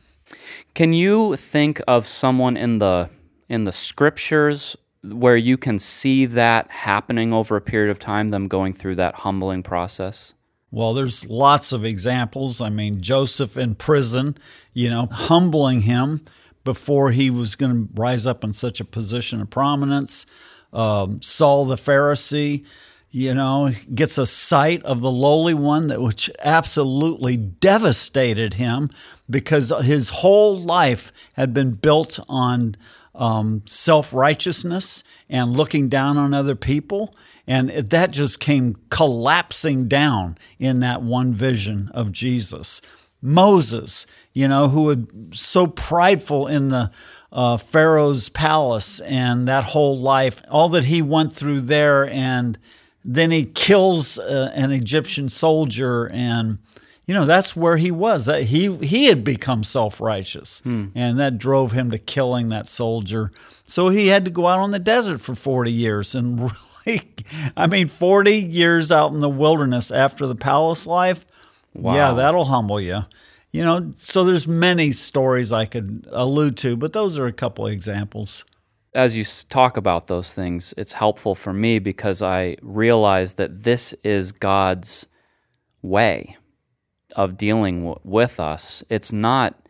Can 0.74 0.92
you 0.92 1.34
think 1.34 1.80
of 1.88 2.06
someone 2.06 2.56
in 2.56 2.78
the 2.78 3.10
in 3.48 3.64
the 3.64 3.72
scriptures 3.72 4.76
where 5.02 5.36
you 5.36 5.56
can 5.56 5.78
see 5.78 6.26
that 6.26 6.70
happening 6.70 7.32
over 7.32 7.56
a 7.56 7.60
period 7.60 7.90
of 7.90 7.98
time, 7.98 8.30
them 8.30 8.48
going 8.48 8.72
through 8.72 8.96
that 8.96 9.16
humbling 9.16 9.62
process? 9.62 10.34
Well, 10.70 10.92
there's 10.92 11.26
lots 11.28 11.72
of 11.72 11.84
examples. 11.84 12.60
I 12.60 12.68
mean, 12.68 13.00
Joseph 13.00 13.56
in 13.56 13.74
prison, 13.74 14.36
you 14.74 14.90
know, 14.90 15.08
humbling 15.10 15.82
him 15.82 16.24
before 16.64 17.12
he 17.12 17.30
was 17.30 17.56
going 17.56 17.72
to 17.72 17.88
rise 17.94 18.26
up 18.26 18.44
in 18.44 18.52
such 18.52 18.80
a 18.80 18.84
position 18.84 19.40
of 19.40 19.48
prominence. 19.48 20.26
Um, 20.72 21.22
Saul 21.22 21.64
the 21.64 21.76
Pharisee, 21.76 22.66
you 23.10 23.32
know, 23.32 23.70
gets 23.94 24.18
a 24.18 24.26
sight 24.26 24.82
of 24.82 25.00
the 25.00 25.10
lowly 25.10 25.54
one 25.54 25.88
that 25.88 26.02
which 26.02 26.30
absolutely 26.44 27.38
devastated 27.38 28.54
him 28.54 28.90
because 29.30 29.72
his 29.82 30.10
whole 30.10 30.58
life 30.58 31.10
had 31.34 31.54
been 31.54 31.72
built 31.72 32.20
on 32.28 32.76
um, 33.18 33.62
self 33.66 34.14
righteousness 34.14 35.04
and 35.28 35.52
looking 35.52 35.88
down 35.88 36.16
on 36.16 36.32
other 36.32 36.54
people. 36.54 37.14
And 37.46 37.70
it, 37.70 37.90
that 37.90 38.12
just 38.12 38.40
came 38.40 38.76
collapsing 38.90 39.88
down 39.88 40.38
in 40.58 40.80
that 40.80 41.02
one 41.02 41.34
vision 41.34 41.90
of 41.92 42.12
Jesus. 42.12 42.80
Moses, 43.20 44.06
you 44.32 44.46
know, 44.46 44.68
who 44.68 44.84
was 44.84 44.98
so 45.32 45.66
prideful 45.66 46.46
in 46.46 46.68
the 46.68 46.90
uh, 47.32 47.56
Pharaoh's 47.56 48.28
palace 48.28 49.00
and 49.00 49.48
that 49.48 49.64
whole 49.64 49.98
life, 49.98 50.42
all 50.50 50.68
that 50.70 50.84
he 50.84 51.02
went 51.02 51.32
through 51.32 51.62
there, 51.62 52.08
and 52.08 52.58
then 53.04 53.30
he 53.30 53.44
kills 53.44 54.18
uh, 54.18 54.52
an 54.54 54.70
Egyptian 54.70 55.28
soldier, 55.28 56.10
and 56.12 56.58
you 57.08 57.14
know 57.14 57.26
that's 57.26 57.56
where 57.56 57.76
he 57.78 57.90
was. 57.90 58.26
That 58.26 58.44
he 58.44 58.76
he 58.76 59.06
had 59.06 59.24
become 59.24 59.64
self 59.64 60.00
righteous, 60.00 60.60
hmm. 60.60 60.88
and 60.94 61.18
that 61.18 61.38
drove 61.38 61.72
him 61.72 61.90
to 61.90 61.98
killing 61.98 62.50
that 62.50 62.68
soldier. 62.68 63.32
So 63.64 63.88
he 63.88 64.06
had 64.06 64.24
to 64.26 64.30
go 64.30 64.46
out 64.46 64.60
on 64.60 64.70
the 64.70 64.78
desert 64.78 65.20
for 65.20 65.34
forty 65.34 65.72
years, 65.72 66.14
and 66.14 66.38
really, 66.86 67.02
I 67.56 67.66
mean, 67.66 67.88
forty 67.88 68.36
years 68.36 68.92
out 68.92 69.12
in 69.12 69.18
the 69.18 69.28
wilderness 69.28 69.90
after 69.90 70.26
the 70.26 70.36
palace 70.36 70.86
life. 70.86 71.26
Wow. 71.74 71.94
Yeah, 71.94 72.12
that'll 72.12 72.44
humble 72.44 72.80
you 72.80 73.02
you 73.52 73.64
know 73.64 73.92
so 73.96 74.24
there's 74.24 74.46
many 74.46 74.92
stories 74.92 75.52
i 75.52 75.64
could 75.64 76.06
allude 76.10 76.56
to 76.56 76.76
but 76.76 76.92
those 76.92 77.18
are 77.18 77.26
a 77.26 77.32
couple 77.32 77.66
of 77.66 77.72
examples 77.72 78.44
as 78.94 79.16
you 79.16 79.24
talk 79.48 79.76
about 79.76 80.06
those 80.06 80.34
things 80.34 80.74
it's 80.76 80.92
helpful 80.92 81.34
for 81.34 81.52
me 81.52 81.78
because 81.78 82.22
i 82.22 82.56
realize 82.62 83.34
that 83.34 83.64
this 83.64 83.94
is 84.04 84.32
god's 84.32 85.08
way 85.82 86.36
of 87.18 87.36
dealing 87.36 87.80
w- 87.80 88.00
with 88.04 88.40
us 88.40 88.82
it's 88.88 89.12
not 89.12 89.60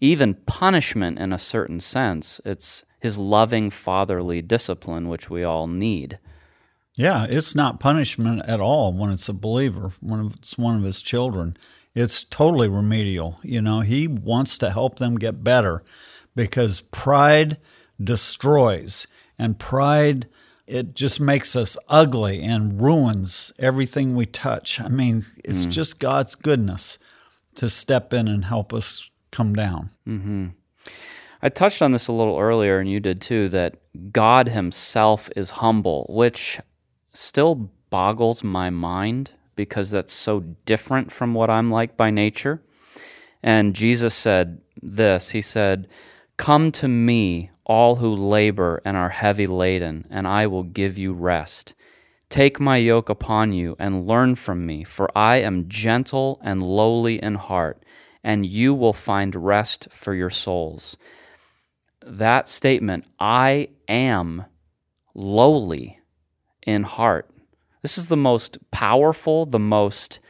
even 0.00 0.34
punishment 0.46 1.18
in 1.18 1.32
a 1.32 1.38
certain 1.38 1.80
sense. 1.80 2.40
It's 2.44 2.84
his 3.00 3.18
loving 3.18 3.70
fatherly 3.70 4.42
discipline 4.42 5.08
which 5.08 5.28
we 5.28 5.42
all 5.42 5.66
need. 5.66 6.20
Yeah 6.94 7.26
it's 7.28 7.54
not 7.54 7.80
punishment 7.80 8.42
at 8.46 8.60
all 8.60 8.92
when 8.92 9.10
it's 9.10 9.28
a 9.28 9.32
believer 9.32 9.92
when 10.00 10.32
it's 10.38 10.56
one 10.58 10.76
of 10.76 10.84
his 10.84 11.02
children. 11.02 11.56
It's 11.94 12.22
totally 12.22 12.68
remedial. 12.68 13.40
You 13.42 13.62
know, 13.62 13.80
he 13.80 14.06
wants 14.06 14.58
to 14.58 14.70
help 14.70 14.98
them 14.98 15.16
get 15.16 15.42
better 15.42 15.82
because 16.36 16.82
pride 16.82 17.56
destroys 18.02 19.06
and 19.38 19.58
pride 19.58 20.28
it 20.68 20.94
just 20.94 21.18
makes 21.18 21.56
us 21.56 21.76
ugly 21.88 22.42
and 22.42 22.80
ruins 22.80 23.52
everything 23.58 24.14
we 24.14 24.26
touch. 24.26 24.80
I 24.80 24.88
mean, 24.88 25.24
it's 25.42 25.64
mm. 25.64 25.70
just 25.70 25.98
God's 25.98 26.34
goodness 26.34 26.98
to 27.54 27.70
step 27.70 28.12
in 28.12 28.28
and 28.28 28.44
help 28.44 28.72
us 28.74 29.10
come 29.30 29.54
down. 29.54 29.90
Mm-hmm. 30.06 30.48
I 31.40 31.48
touched 31.48 31.80
on 31.80 31.92
this 31.92 32.08
a 32.08 32.12
little 32.12 32.38
earlier, 32.38 32.78
and 32.78 32.90
you 32.90 33.00
did 33.00 33.20
too, 33.20 33.48
that 33.48 33.76
God 34.12 34.48
Himself 34.48 35.30
is 35.34 35.50
humble, 35.50 36.06
which 36.10 36.60
still 37.12 37.70
boggles 37.90 38.44
my 38.44 38.68
mind 38.70 39.32
because 39.56 39.90
that's 39.90 40.12
so 40.12 40.40
different 40.66 41.10
from 41.10 41.34
what 41.34 41.48
I'm 41.50 41.70
like 41.70 41.96
by 41.96 42.10
nature. 42.10 42.62
And 43.42 43.74
Jesus 43.74 44.14
said 44.14 44.60
this 44.82 45.30
He 45.30 45.40
said, 45.40 45.88
Come 46.36 46.70
to 46.72 46.88
me, 46.88 47.50
all 47.68 47.96
who 47.96 48.14
labor 48.14 48.80
and 48.84 48.96
are 48.96 49.10
heavy 49.10 49.46
laden, 49.46 50.06
and 50.10 50.26
I 50.26 50.46
will 50.46 50.62
give 50.62 50.98
you 50.98 51.12
rest. 51.12 51.74
Take 52.28 52.58
my 52.58 52.76
yoke 52.76 53.08
upon 53.08 53.52
you 53.52 53.76
and 53.78 54.06
learn 54.06 54.34
from 54.34 54.66
me, 54.66 54.84
for 54.84 55.10
I 55.16 55.36
am 55.36 55.68
gentle 55.68 56.40
and 56.42 56.62
lowly 56.62 57.22
in 57.22 57.36
heart, 57.36 57.84
and 58.24 58.44
you 58.44 58.74
will 58.74 58.92
find 58.92 59.34
rest 59.34 59.88
for 59.90 60.14
your 60.14 60.30
souls. 60.30 60.96
That 62.04 62.48
statement, 62.48 63.04
I 63.20 63.68
am 63.88 64.46
lowly 65.14 66.00
in 66.66 66.82
heart, 66.82 67.30
this 67.82 67.98
is 67.98 68.08
the 68.08 68.16
most 68.16 68.58
powerful, 68.70 69.46
the 69.46 69.58
most 69.58 70.20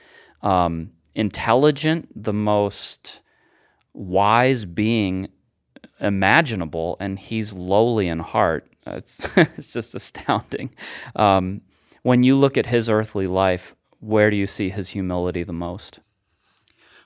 um, 0.42 0.92
intelligent, 1.14 2.08
the 2.14 2.32
most 2.32 3.22
wise 3.92 4.64
being 4.64 5.28
imaginable, 6.00 6.96
and 7.00 7.18
he's 7.18 7.52
lowly 7.52 8.08
in 8.08 8.20
heart. 8.20 8.66
It's, 8.86 9.28
it's 9.36 9.72
just 9.72 9.94
astounding. 9.94 10.70
Um, 11.16 11.62
when 12.02 12.22
you 12.22 12.36
look 12.36 12.56
at 12.56 12.66
his 12.66 12.88
earthly 12.88 13.26
life, 13.26 13.74
where 14.00 14.30
do 14.30 14.36
you 14.36 14.46
see 14.46 14.70
his 14.70 14.90
humility 14.90 15.42
the 15.42 15.52
most? 15.52 16.00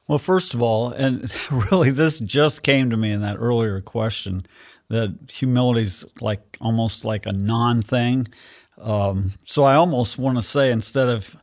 Well, 0.08 0.18
first 0.18 0.52
of 0.54 0.62
all, 0.62 0.90
and 0.90 1.30
really 1.70 1.90
this 1.90 2.18
just 2.18 2.62
came 2.62 2.90
to 2.90 2.96
me 2.96 3.12
in 3.12 3.22
that 3.22 3.36
earlier 3.38 3.80
question 3.80 4.46
that 4.88 5.16
humility 5.32 5.82
is 5.82 6.04
like 6.20 6.58
almost 6.60 7.04
like 7.04 7.24
a 7.24 7.32
non 7.32 7.80
thing. 7.82 8.28
Um, 8.78 9.32
so 9.44 9.64
I 9.64 9.74
almost 9.74 10.18
want 10.18 10.36
to 10.36 10.42
say 10.42 10.70
instead 10.70 11.08
of 11.08 11.36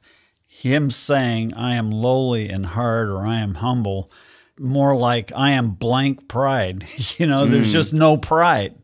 him 0.46 0.92
saying, 0.92 1.54
I 1.54 1.76
am 1.76 1.90
lowly 1.90 2.50
in 2.50 2.64
heart 2.66 3.08
or 3.08 3.26
I 3.26 3.40
am 3.40 3.56
humble, 3.56 4.12
more 4.60 4.95
like 4.95 5.32
I 5.36 5.52
am 5.52 5.72
blank 5.72 6.28
pride. 6.28 6.86
you 7.17 7.26
know, 7.26 7.45
mm. 7.45 7.50
there's 7.50 7.72
just 7.72 7.93
no 7.93 8.17
pride. 8.17 8.76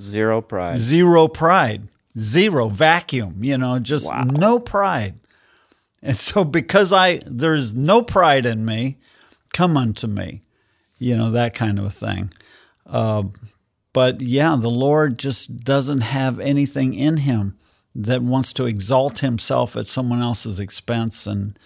Zero 0.00 0.40
pride. 0.40 0.78
Zero 0.78 1.28
pride. 1.28 1.88
Zero 2.18 2.68
vacuum, 2.68 3.42
you 3.42 3.58
know, 3.58 3.78
just 3.80 4.10
wow. 4.10 4.22
no 4.24 4.60
pride. 4.60 5.18
And 6.00 6.16
so 6.16 6.44
because 6.44 6.92
I 6.92 7.20
there's 7.26 7.74
no 7.74 8.02
pride 8.02 8.46
in 8.46 8.64
me, 8.64 8.98
come 9.52 9.76
unto 9.76 10.06
me. 10.06 10.42
You 10.98 11.16
know, 11.16 11.30
that 11.32 11.54
kind 11.54 11.78
of 11.78 11.86
a 11.86 11.90
thing. 11.90 12.32
Uh, 12.86 13.24
but 13.92 14.20
yeah, 14.20 14.56
the 14.58 14.70
Lord 14.70 15.18
just 15.18 15.64
doesn't 15.64 16.02
have 16.02 16.38
anything 16.38 16.94
in 16.94 17.18
him 17.18 17.58
that 17.94 18.22
wants 18.22 18.52
to 18.54 18.66
exalt 18.66 19.20
himself 19.20 19.76
at 19.76 19.86
someone 19.86 20.20
else's 20.20 20.60
expense 20.60 21.26
and 21.26 21.58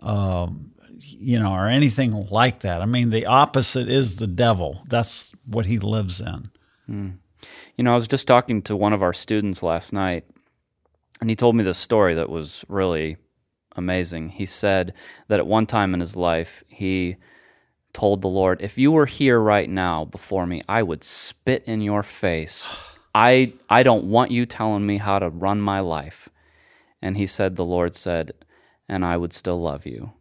um, 0.00 0.72
you 1.00 1.38
know 1.38 1.52
or 1.52 1.68
anything 1.68 2.12
like 2.30 2.60
that 2.60 2.80
i 2.80 2.86
mean 2.86 3.10
the 3.10 3.26
opposite 3.26 3.88
is 3.88 4.16
the 4.16 4.26
devil 4.26 4.82
that's 4.88 5.32
what 5.46 5.66
he 5.66 5.78
lives 5.78 6.20
in 6.20 6.50
mm. 6.88 7.16
you 7.76 7.84
know 7.84 7.92
i 7.92 7.94
was 7.94 8.08
just 8.08 8.28
talking 8.28 8.62
to 8.62 8.76
one 8.76 8.92
of 8.92 9.02
our 9.02 9.12
students 9.12 9.62
last 9.62 9.92
night 9.92 10.24
and 11.20 11.30
he 11.30 11.36
told 11.36 11.54
me 11.54 11.64
this 11.64 11.78
story 11.78 12.14
that 12.14 12.28
was 12.28 12.64
really 12.68 13.16
amazing 13.76 14.28
he 14.28 14.46
said 14.46 14.94
that 15.28 15.40
at 15.40 15.46
one 15.46 15.66
time 15.66 15.94
in 15.94 16.00
his 16.00 16.16
life 16.16 16.62
he 16.68 17.16
told 17.92 18.22
the 18.22 18.28
lord 18.28 18.60
if 18.60 18.78
you 18.78 18.92
were 18.92 19.06
here 19.06 19.40
right 19.40 19.70
now 19.70 20.04
before 20.04 20.46
me 20.46 20.62
i 20.68 20.82
would 20.82 21.02
spit 21.02 21.64
in 21.64 21.80
your 21.80 22.02
face 22.02 22.72
I, 23.14 23.52
I 23.70 23.84
don't 23.84 24.06
want 24.06 24.32
you 24.32 24.44
telling 24.44 24.84
me 24.84 24.96
how 24.96 25.20
to 25.20 25.30
run 25.30 25.60
my 25.60 25.80
life. 25.80 26.28
And 27.00 27.16
he 27.16 27.26
said, 27.26 27.54
The 27.54 27.64
Lord 27.64 27.94
said, 27.94 28.32
and 28.88 29.04
I 29.04 29.16
would 29.16 29.32
still 29.32 29.60
love 29.60 29.86
you. 29.86 30.12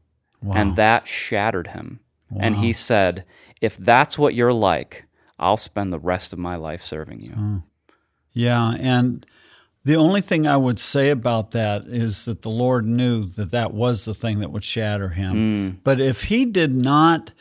Wow. 0.44 0.56
And 0.56 0.76
that 0.76 1.08
shattered 1.08 1.68
him. 1.68 2.00
Wow. 2.30 2.40
And 2.42 2.56
he 2.58 2.74
said, 2.74 3.26
If 3.62 3.78
that's 3.78 4.18
what 4.18 4.36
you're 4.36 4.54
like, 4.54 5.06
I'll 5.40 5.58
spend 5.58 5.92
the 5.92 6.00
rest 6.00 6.34
of 6.34 6.40
my 6.40 6.56
life 6.56 6.82
serving 6.82 7.22
you. 7.22 7.32
Mm. 7.32 7.64
Yeah. 8.34 8.76
And 8.80 9.26
the 9.84 9.96
only 9.96 10.22
thing 10.22 10.48
I 10.48 10.58
would 10.58 10.80
say 10.80 11.10
about 11.10 11.52
that 11.52 11.86
is 11.86 12.26
that 12.26 12.42
the 12.42 12.52
Lord 12.52 12.86
knew 12.86 13.26
that 13.26 13.52
that 13.52 13.74
was 13.74 14.06
the 14.06 14.14
thing 14.14 14.40
that 14.40 14.52
would 14.52 14.64
shatter 14.64 15.10
him. 15.10 15.36
Mm. 15.36 15.78
But 15.84 16.00
if 16.00 16.24
he 16.26 16.46
did 16.46 16.74
not 16.74 17.32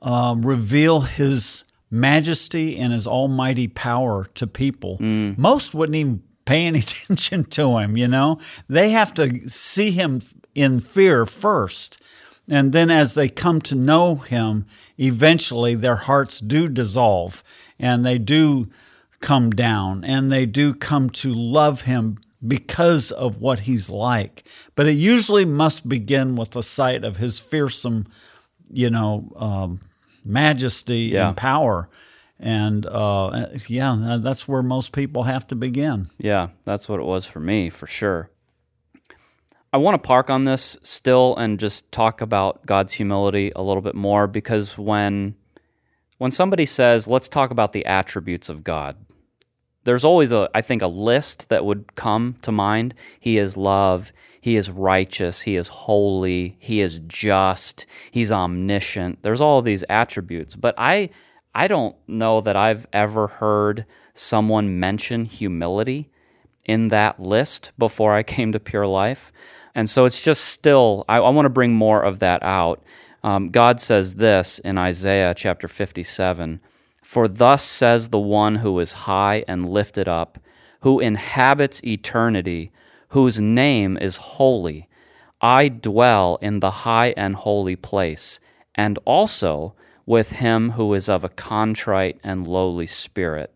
uh, 0.00 0.34
reveal 0.38 1.00
his 1.00 1.64
majesty 1.90 2.76
and 2.78 2.92
his 2.92 3.06
almighty 3.06 3.68
power 3.68 4.24
to 4.34 4.46
people, 4.46 4.98
mm. 4.98 5.36
most 5.36 5.74
wouldn't 5.74 5.96
even 5.96 6.22
pay 6.44 6.66
any 6.66 6.78
attention 7.08 7.44
to 7.44 7.78
him, 7.78 7.96
you 7.96 8.08
know? 8.08 8.38
They 8.68 8.90
have 8.90 9.12
to 9.14 9.48
see 9.48 9.90
him 9.90 10.20
in 10.54 10.80
fear 10.80 11.26
first. 11.26 12.02
And 12.48 12.72
then 12.72 12.90
as 12.90 13.14
they 13.14 13.28
come 13.28 13.60
to 13.62 13.74
know 13.74 14.16
him, 14.16 14.66
eventually 14.98 15.74
their 15.74 15.96
hearts 15.96 16.40
do 16.40 16.68
dissolve 16.68 17.42
and 17.78 18.04
they 18.04 18.18
do 18.18 18.68
come 19.20 19.50
down 19.50 20.04
and 20.04 20.30
they 20.30 20.46
do 20.46 20.74
come 20.74 21.08
to 21.08 21.32
love 21.32 21.82
him 21.82 22.18
because 22.46 23.12
of 23.12 23.40
what 23.40 23.60
he's 23.60 23.88
like. 23.88 24.44
But 24.74 24.86
it 24.86 24.92
usually 24.92 25.44
must 25.44 25.88
begin 25.88 26.34
with 26.34 26.50
the 26.50 26.62
sight 26.62 27.04
of 27.04 27.18
his 27.18 27.38
fearsome, 27.38 28.06
you 28.68 28.90
know, 28.90 29.32
um, 29.36 29.80
majesty 30.24 31.10
yeah. 31.12 31.28
and 31.28 31.36
power. 31.36 31.88
And 32.40 32.84
uh, 32.86 33.46
yeah, 33.68 34.18
that's 34.20 34.48
where 34.48 34.64
most 34.64 34.92
people 34.92 35.22
have 35.22 35.46
to 35.48 35.54
begin. 35.54 36.08
Yeah, 36.18 36.48
that's 36.64 36.88
what 36.88 36.98
it 36.98 37.06
was 37.06 37.24
for 37.24 37.38
me, 37.38 37.70
for 37.70 37.86
sure. 37.86 38.31
I 39.74 39.78
want 39.78 39.94
to 39.94 40.06
park 40.06 40.28
on 40.28 40.44
this 40.44 40.76
still 40.82 41.34
and 41.36 41.58
just 41.58 41.90
talk 41.90 42.20
about 42.20 42.66
God's 42.66 42.92
humility 42.92 43.52
a 43.56 43.62
little 43.62 43.80
bit 43.80 43.94
more 43.94 44.26
because 44.26 44.76
when 44.76 45.34
when 46.18 46.30
somebody 46.30 46.66
says, 46.66 47.08
"Let's 47.08 47.28
talk 47.28 47.50
about 47.50 47.72
the 47.72 47.86
attributes 47.86 48.50
of 48.50 48.64
God," 48.64 48.96
there's 49.84 50.04
always 50.04 50.30
a 50.30 50.50
I 50.54 50.60
think 50.60 50.82
a 50.82 50.86
list 50.88 51.48
that 51.48 51.64
would 51.64 51.94
come 51.94 52.34
to 52.42 52.52
mind. 52.52 52.94
He 53.18 53.38
is 53.38 53.56
love, 53.56 54.12
he 54.42 54.56
is 54.56 54.70
righteous, 54.70 55.40
he 55.42 55.56
is 55.56 55.68
holy, 55.68 56.56
he 56.58 56.80
is 56.80 56.98
just, 57.06 57.86
he's 58.10 58.30
omniscient. 58.30 59.22
There's 59.22 59.40
all 59.40 59.62
these 59.62 59.84
attributes, 59.88 60.54
but 60.54 60.74
I 60.76 61.08
I 61.54 61.66
don't 61.66 61.96
know 62.06 62.42
that 62.42 62.56
I've 62.56 62.86
ever 62.92 63.26
heard 63.26 63.86
someone 64.12 64.78
mention 64.78 65.24
humility 65.24 66.10
in 66.66 66.88
that 66.88 67.20
list 67.20 67.72
before 67.78 68.14
I 68.14 68.22
came 68.22 68.52
to 68.52 68.60
Pure 68.60 68.86
Life. 68.86 69.32
And 69.74 69.88
so 69.88 70.04
it's 70.04 70.22
just 70.22 70.44
still, 70.44 71.04
I, 71.08 71.18
I 71.18 71.30
want 71.30 71.46
to 71.46 71.50
bring 71.50 71.72
more 71.72 72.02
of 72.02 72.18
that 72.18 72.42
out. 72.42 72.82
Um, 73.22 73.50
God 73.50 73.80
says 73.80 74.16
this 74.16 74.58
in 74.58 74.78
Isaiah 74.78 75.34
chapter 75.34 75.68
57 75.68 76.60
For 77.02 77.28
thus 77.28 77.62
says 77.62 78.08
the 78.08 78.18
one 78.18 78.56
who 78.56 78.78
is 78.80 78.92
high 78.92 79.44
and 79.48 79.68
lifted 79.68 80.08
up, 80.08 80.38
who 80.80 81.00
inhabits 81.00 81.82
eternity, 81.84 82.72
whose 83.08 83.40
name 83.40 83.96
is 83.96 84.16
holy. 84.16 84.88
I 85.40 85.68
dwell 85.68 86.38
in 86.40 86.60
the 86.60 86.70
high 86.70 87.14
and 87.16 87.34
holy 87.34 87.76
place, 87.76 88.40
and 88.74 88.98
also 89.04 89.74
with 90.06 90.32
him 90.32 90.70
who 90.70 90.92
is 90.94 91.08
of 91.08 91.24
a 91.24 91.28
contrite 91.28 92.20
and 92.22 92.46
lowly 92.46 92.86
spirit. 92.86 93.54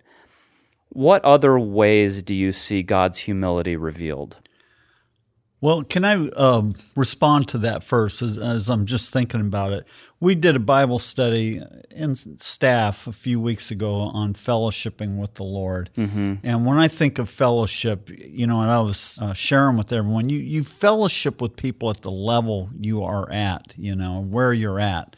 What 0.91 1.25
other 1.25 1.59
ways 1.59 2.23
do 2.23 2.35
you 2.35 2.53
see 2.53 2.83
God's 2.83 3.19
humility 3.21 3.77
revealed? 3.77 4.39
Well, 5.63 5.85
can 5.85 6.05
I 6.05 6.29
um, 6.31 6.75
respond 6.95 7.49
to 7.49 7.59
that 7.59 7.83
first 7.83 8.21
as, 8.21 8.37
as, 8.37 8.69
I'm 8.69 8.85
just 8.85 9.11
thinking 9.11 9.41
about 9.41 9.73
it? 9.73 9.89
We 10.21 10.35
did 10.35 10.55
a 10.55 10.61
Bible 10.61 10.99
study 10.99 11.63
in 11.91 12.15
staff 12.15 13.07
a 13.07 13.13
few 13.13 13.41
weeks 13.41 13.71
ago 13.71 13.95
on 13.95 14.35
fellowshipping 14.35 15.17
with 15.17 15.35
the 15.35 15.45
Lord. 15.45 15.89
Mm-hmm. 15.97 16.35
And 16.43 16.67
when 16.67 16.77
I 16.77 16.89
think 16.89 17.19
of 17.19 17.31
fellowship, 17.31 18.11
you 18.11 18.47
know, 18.47 18.61
and 18.61 18.71
I 18.71 18.81
was 18.81 19.19
uh, 19.23 19.33
sharing 19.33 19.79
with 19.79 19.93
everyone, 19.93 20.29
you, 20.29 20.39
you 20.39 20.63
fellowship 20.63 21.41
with 21.41 21.57
people 21.57 21.89
at 21.89 22.03
the 22.03 22.11
level 22.11 22.69
you 22.79 23.03
are 23.03 23.31
at, 23.33 23.75
you 23.79 23.97
know, 23.97 24.21
where 24.21 24.53
you're 24.53 24.81
at. 24.81 25.17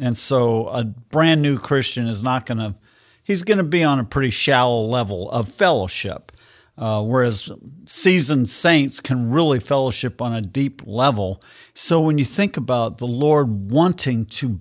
And 0.00 0.16
so 0.16 0.68
a 0.68 0.84
brand 0.84 1.42
new 1.42 1.58
Christian 1.58 2.06
is 2.06 2.22
not 2.22 2.46
going 2.46 2.58
to, 2.58 2.76
he's 3.24 3.42
going 3.42 3.58
to 3.58 3.64
be 3.64 3.82
on 3.82 3.98
a 3.98 4.04
pretty 4.04 4.30
shallow 4.30 4.84
level 4.86 5.28
of 5.32 5.48
fellowship. 5.48 6.30
Uh, 6.78 7.02
whereas 7.02 7.50
seasoned 7.86 8.48
saints 8.48 9.00
can 9.00 9.30
really 9.30 9.58
fellowship 9.58 10.20
on 10.20 10.34
a 10.34 10.42
deep 10.42 10.82
level. 10.84 11.42
So 11.72 12.02
when 12.02 12.18
you 12.18 12.24
think 12.24 12.58
about 12.58 12.98
the 12.98 13.06
Lord 13.06 13.70
wanting 13.70 14.26
to 14.26 14.60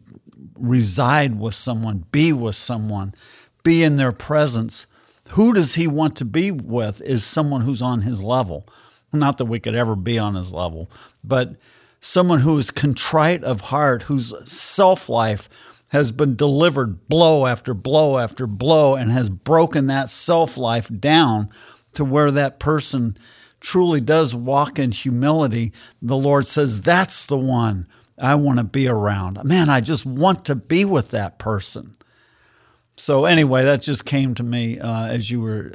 reside 0.57 1.37
with 1.37 1.53
someone, 1.53 2.05
be 2.11 2.31
with 2.31 2.55
someone, 2.55 3.13
be 3.63 3.83
in 3.83 3.97
their 3.97 4.13
presence, 4.13 4.87
who 5.29 5.53
does 5.53 5.75
he 5.75 5.87
want 5.87 6.15
to 6.17 6.25
be 6.25 6.51
with 6.51 7.01
is 7.01 7.25
someone 7.25 7.61
who's 7.61 7.81
on 7.81 8.01
his 8.01 8.21
level. 8.21 8.65
Not 9.11 9.37
that 9.37 9.45
we 9.45 9.59
could 9.59 9.75
ever 9.75 9.95
be 9.95 10.17
on 10.17 10.35
his 10.35 10.53
level, 10.53 10.89
but 11.23 11.55
someone 11.99 12.41
who 12.41 12.57
is 12.57 12.71
contrite 12.71 13.43
of 13.43 13.61
heart, 13.61 14.03
whose 14.03 14.33
self 14.49 15.09
life 15.09 15.49
has 15.89 16.11
been 16.11 16.35
delivered 16.35 17.07
blow 17.07 17.45
after 17.45 17.73
blow 17.73 18.17
after 18.17 18.45
blow 18.47 18.95
and 18.95 19.11
has 19.11 19.29
broken 19.29 19.87
that 19.87 20.09
self 20.09 20.57
life 20.57 20.89
down 20.99 21.49
to 21.95 22.05
where 22.05 22.31
that 22.31 22.59
person 22.59 23.15
truly 23.59 23.99
does 23.99 24.35
walk 24.35 24.77
in 24.79 24.91
humility. 24.91 25.73
The 26.01 26.17
Lord 26.17 26.47
says, 26.47 26.81
That's 26.81 27.25
the 27.25 27.37
one 27.37 27.87
I 28.19 28.35
want 28.35 28.59
to 28.59 28.63
be 28.63 28.87
around. 28.87 29.43
Man, 29.43 29.69
I 29.69 29.81
just 29.81 30.05
want 30.05 30.45
to 30.45 30.55
be 30.55 30.85
with 30.85 31.09
that 31.11 31.37
person. 31.39 31.95
So, 32.97 33.25
anyway, 33.25 33.63
that 33.63 33.81
just 33.81 34.05
came 34.05 34.35
to 34.35 34.43
me 34.43 34.79
uh, 34.79 35.07
as 35.07 35.29
you 35.29 35.41
were 35.41 35.73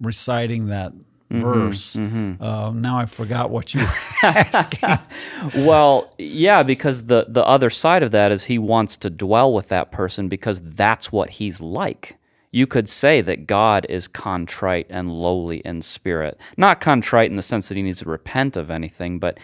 reciting 0.00 0.66
that 0.68 0.92
Mm-hmm, 1.30 1.42
verse. 1.42 1.96
Mm-hmm. 1.96 2.42
Uh, 2.42 2.70
now 2.70 2.98
I 2.98 3.06
forgot 3.06 3.50
what 3.50 3.74
you 3.74 3.80
were 3.80 3.92
asking. 4.22 5.64
well, 5.64 6.14
yeah, 6.18 6.62
because 6.62 7.06
the 7.06 7.26
the 7.28 7.44
other 7.44 7.68
side 7.68 8.04
of 8.04 8.12
that 8.12 8.30
is 8.30 8.44
he 8.44 8.58
wants 8.58 8.96
to 8.98 9.10
dwell 9.10 9.52
with 9.52 9.68
that 9.68 9.90
person 9.90 10.28
because 10.28 10.60
that's 10.60 11.10
what 11.10 11.30
he's 11.30 11.60
like. 11.60 12.15
You 12.56 12.66
could 12.66 12.88
say 12.88 13.20
that 13.20 13.46
God 13.46 13.84
is 13.90 14.08
contrite 14.08 14.86
and 14.88 15.12
lowly 15.12 15.58
in 15.58 15.82
spirit. 15.82 16.40
Not 16.56 16.80
contrite 16.80 17.28
in 17.28 17.36
the 17.36 17.42
sense 17.42 17.68
that 17.68 17.76
he 17.76 17.82
needs 17.82 17.98
to 17.98 18.08
repent 18.08 18.56
of 18.56 18.70
anything, 18.70 19.18
but 19.18 19.38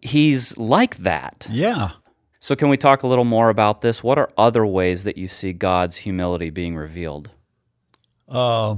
he's 0.00 0.56
like 0.56 0.98
that. 0.98 1.48
Yeah. 1.50 1.90
So, 2.38 2.54
can 2.54 2.68
we 2.68 2.76
talk 2.76 3.02
a 3.02 3.08
little 3.08 3.24
more 3.24 3.48
about 3.48 3.80
this? 3.80 4.04
What 4.04 4.16
are 4.16 4.30
other 4.38 4.64
ways 4.64 5.02
that 5.02 5.18
you 5.18 5.26
see 5.26 5.52
God's 5.52 5.96
humility 5.96 6.50
being 6.50 6.76
revealed? 6.76 7.30
Uh, 8.28 8.76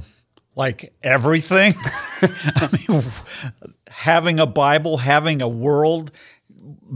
like 0.57 0.95
everything. 1.03 1.75
I 2.23 2.71
mean, 2.89 3.03
having 3.89 4.41
a 4.41 4.47
Bible, 4.47 4.97
having 4.97 5.43
a 5.43 5.49
world, 5.49 6.11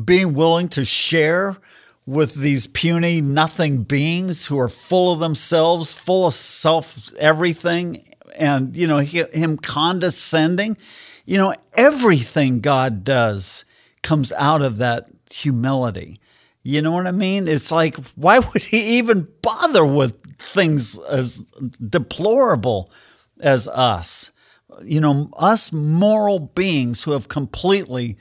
being 0.07 0.33
willing 0.33 0.69
to 0.71 0.87
share 0.87 1.59
with 2.07 2.35
these 2.35 2.67
puny, 2.67 3.21
nothing 3.21 3.83
beings 3.83 4.47
who 4.47 4.59
are 4.59 4.69
full 4.69 5.13
of 5.13 5.19
themselves, 5.19 5.93
full 5.93 6.27
of 6.27 6.35
self 6.35 7.13
everything, 7.17 8.05
and, 8.39 8.77
you 8.77 8.87
know, 8.87 8.99
him 8.99 9.57
condescending. 9.57 10.77
You 11.25 11.39
know, 11.39 11.55
everything 11.75 12.61
God 12.61 13.03
does 13.03 13.65
comes 14.03 14.33
out 14.33 14.63
of 14.63 14.77
that 14.77 15.11
humility. 15.31 16.21
You 16.63 16.83
know 16.83 16.93
what 16.93 17.07
I 17.07 17.13
mean? 17.13 17.49
It's 17.49 17.73
like, 17.73 17.97
why 18.15 18.39
would 18.39 18.63
he 18.63 18.99
even 18.99 19.29
bother 19.43 19.85
with 19.85 20.15
things 20.39 20.99
as 20.99 21.41
deplorable 21.89 22.91
as 23.41 23.69
us. 23.69 24.33
You 24.83 25.01
know, 25.01 25.31
us 25.39 25.73
moral 25.73 26.39
beings 26.39 27.05
who 27.05 27.13
have 27.13 27.29
completely 27.29 28.17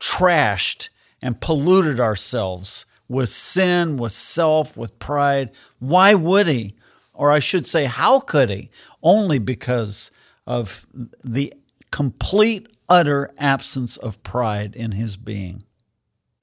trashed 0.00 0.90
and 1.22 1.40
polluted 1.40 1.98
ourselves 1.98 2.86
with 3.08 3.28
sin, 3.28 3.96
with 3.96 4.12
self, 4.12 4.76
with 4.76 4.98
pride. 4.98 5.50
Why 5.78 6.14
would 6.14 6.46
he? 6.46 6.74
Or 7.14 7.32
I 7.32 7.38
should 7.38 7.66
say, 7.66 7.86
how 7.86 8.20
could 8.20 8.50
he? 8.50 8.70
Only 9.02 9.38
because 9.38 10.10
of 10.46 10.86
the 11.24 11.52
complete, 11.90 12.68
utter 12.88 13.30
absence 13.38 13.96
of 13.96 14.22
pride 14.22 14.76
in 14.76 14.92
his 14.92 15.16
being. 15.16 15.64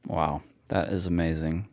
Wow, 0.06 0.44
that 0.68 0.90
is 0.90 1.06
amazing. 1.06 1.68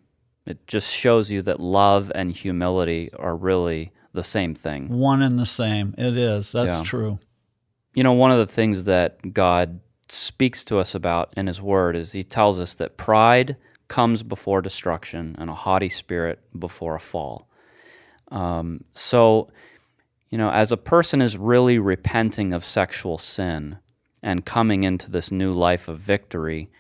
It 0.47 0.67
just 0.67 0.93
shows 0.95 1.31
you 1.31 1.43
that 1.43 1.61
love 1.61 2.11
and 2.15 2.33
humility 2.33 3.11
are 3.15 3.37
really 3.37 3.93
the 4.13 4.25
same 4.25 4.55
thing. 4.55 4.89
One 4.89 5.23
and 5.23 5.39
the 5.39 5.47
same. 5.47 5.95
It 5.97 6.17
is. 6.17 6.53
That's 6.53 6.79
yeah. 6.79 6.85
true. 6.85 7.19
You 7.95 8.03
know, 8.03 8.13
one 8.13 8.31
of 8.31 8.39
the 8.39 8.47
things 8.47 8.85
that 8.85 9.35
God 9.35 9.81
speaks 10.09 10.65
to 10.65 10.79
us 10.79 10.95
about 10.95 11.33
in 11.37 11.47
His 11.47 11.61
Word 11.63 11.97
is 11.97 12.13
He 12.13 12.25
tells 12.25 12.59
us 12.59 12.75
that 12.77 12.97
pride 12.97 13.57
comes 13.93 14.23
before 14.23 14.63
destruction 14.63 15.37
and 15.39 15.51
a 15.51 15.55
haughty 15.55 15.91
spirit 15.91 16.39
before 16.59 16.95
a 16.95 16.99
fall. 16.99 17.47
Um, 18.29 18.85
so, 18.95 19.51
you 20.31 20.39
know, 20.39 20.51
as 20.51 20.73
a 20.73 20.79
person 20.79 21.21
is 21.21 21.37
really 21.37 21.79
repenting 21.79 22.55
of 22.55 22.65
sexual 22.65 23.19
sin 23.19 23.77
and 24.23 24.47
coming 24.47 24.83
into 24.83 25.11
this 25.11 25.31
new 25.31 25.53
life 25.53 25.89
of 25.89 25.99
victory, 25.99 26.71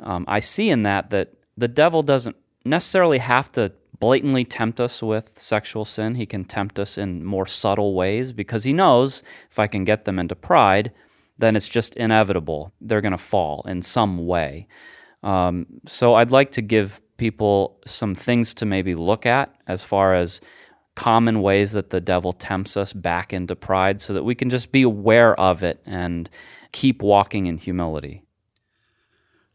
um, 0.00 0.24
I 0.26 0.40
see 0.40 0.70
in 0.70 0.82
that 0.82 1.10
that 1.10 1.34
the 1.56 1.68
devil 1.68 2.02
doesn't 2.02 2.34
necessarily 2.64 3.18
have 3.18 3.52
to 3.52 3.70
blatantly 4.00 4.44
tempt 4.44 4.80
us 4.80 5.04
with 5.04 5.40
sexual 5.40 5.84
sin. 5.84 6.16
He 6.16 6.26
can 6.26 6.44
tempt 6.44 6.80
us 6.80 6.98
in 6.98 7.24
more 7.24 7.46
subtle 7.46 7.94
ways 7.94 8.32
because 8.32 8.64
he 8.64 8.72
knows 8.72 9.22
if 9.48 9.60
I 9.60 9.68
can 9.68 9.84
get 9.84 10.04
them 10.04 10.18
into 10.18 10.34
pride, 10.34 10.90
then 11.38 11.54
it's 11.54 11.68
just 11.68 11.94
inevitable. 11.94 12.72
They're 12.80 13.00
going 13.00 13.12
to 13.12 13.18
fall 13.18 13.64
in 13.68 13.82
some 13.82 14.26
way. 14.26 14.66
Um, 15.24 15.66
so 15.86 16.14
I'd 16.14 16.30
like 16.30 16.52
to 16.52 16.62
give 16.62 17.00
people 17.16 17.80
some 17.86 18.14
things 18.14 18.54
to 18.54 18.66
maybe 18.66 18.94
look 18.94 19.26
at 19.26 19.54
as 19.66 19.82
far 19.82 20.14
as 20.14 20.40
common 20.94 21.42
ways 21.42 21.72
that 21.72 21.90
the 21.90 22.00
devil 22.00 22.32
tempts 22.32 22.76
us 22.76 22.92
back 22.92 23.32
into 23.32 23.56
pride 23.56 24.00
so 24.00 24.12
that 24.12 24.22
we 24.22 24.34
can 24.34 24.50
just 24.50 24.70
be 24.70 24.82
aware 24.82 25.38
of 25.40 25.62
it 25.62 25.80
and 25.86 26.30
keep 26.70 27.02
walking 27.02 27.46
in 27.46 27.58
humility. 27.58 28.22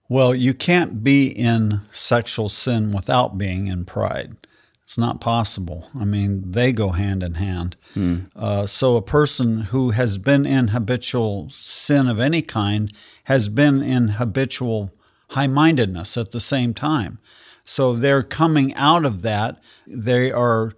Well, 0.09 0.33
you 0.33 0.55
can't 0.55 1.03
be 1.03 1.27
in 1.27 1.81
sexual 1.91 2.49
sin 2.49 2.91
without 2.91 3.37
being 3.37 3.67
in 3.67 3.85
pride. 3.85 4.35
It's 4.83 4.97
not 4.97 5.21
possible. 5.21 5.87
I 5.97 6.03
mean, 6.03 6.49
they 6.51 6.73
go 6.73 6.89
hand 6.89 7.21
in 7.21 7.35
hand. 7.35 7.77
Hmm. 7.93 8.21
Uh, 8.35 8.65
so, 8.65 8.95
a 8.95 9.03
person 9.03 9.59
who 9.65 9.91
has 9.91 10.17
been 10.17 10.47
in 10.47 10.69
habitual 10.69 11.47
sin 11.51 12.07
of 12.07 12.19
any 12.19 12.41
kind 12.41 12.91
has 13.25 13.49
been 13.49 13.83
in 13.83 14.07
habitual 14.07 14.89
high 15.29 15.47
mindedness 15.47 16.17
at 16.17 16.31
the 16.31 16.39
same 16.39 16.73
time. 16.73 17.19
So, 17.63 17.93
they're 17.93 18.23
coming 18.23 18.73
out 18.75 19.05
of 19.05 19.21
that, 19.21 19.61
they 19.85 20.31
are 20.31 20.73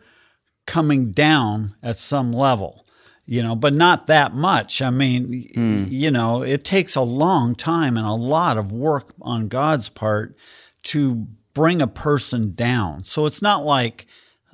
coming 0.65 1.11
down 1.11 1.75
at 1.81 1.97
some 1.97 2.31
level 2.31 2.85
you 3.31 3.41
know, 3.41 3.55
but 3.55 3.73
not 3.73 4.07
that 4.07 4.33
much. 4.33 4.81
I 4.81 4.89
mean, 4.89 5.49
mm. 5.55 5.87
you 5.89 6.11
know, 6.11 6.43
it 6.43 6.65
takes 6.65 6.97
a 6.97 7.01
long 7.01 7.55
time 7.55 7.95
and 7.95 8.05
a 8.05 8.13
lot 8.13 8.57
of 8.57 8.73
work 8.73 9.13
on 9.21 9.47
God's 9.47 9.87
part 9.87 10.35
to 10.83 11.27
bring 11.53 11.81
a 11.81 11.87
person 11.87 12.53
down. 12.53 13.05
So 13.05 13.25
it's 13.25 13.41
not 13.41 13.63
like 13.63 14.05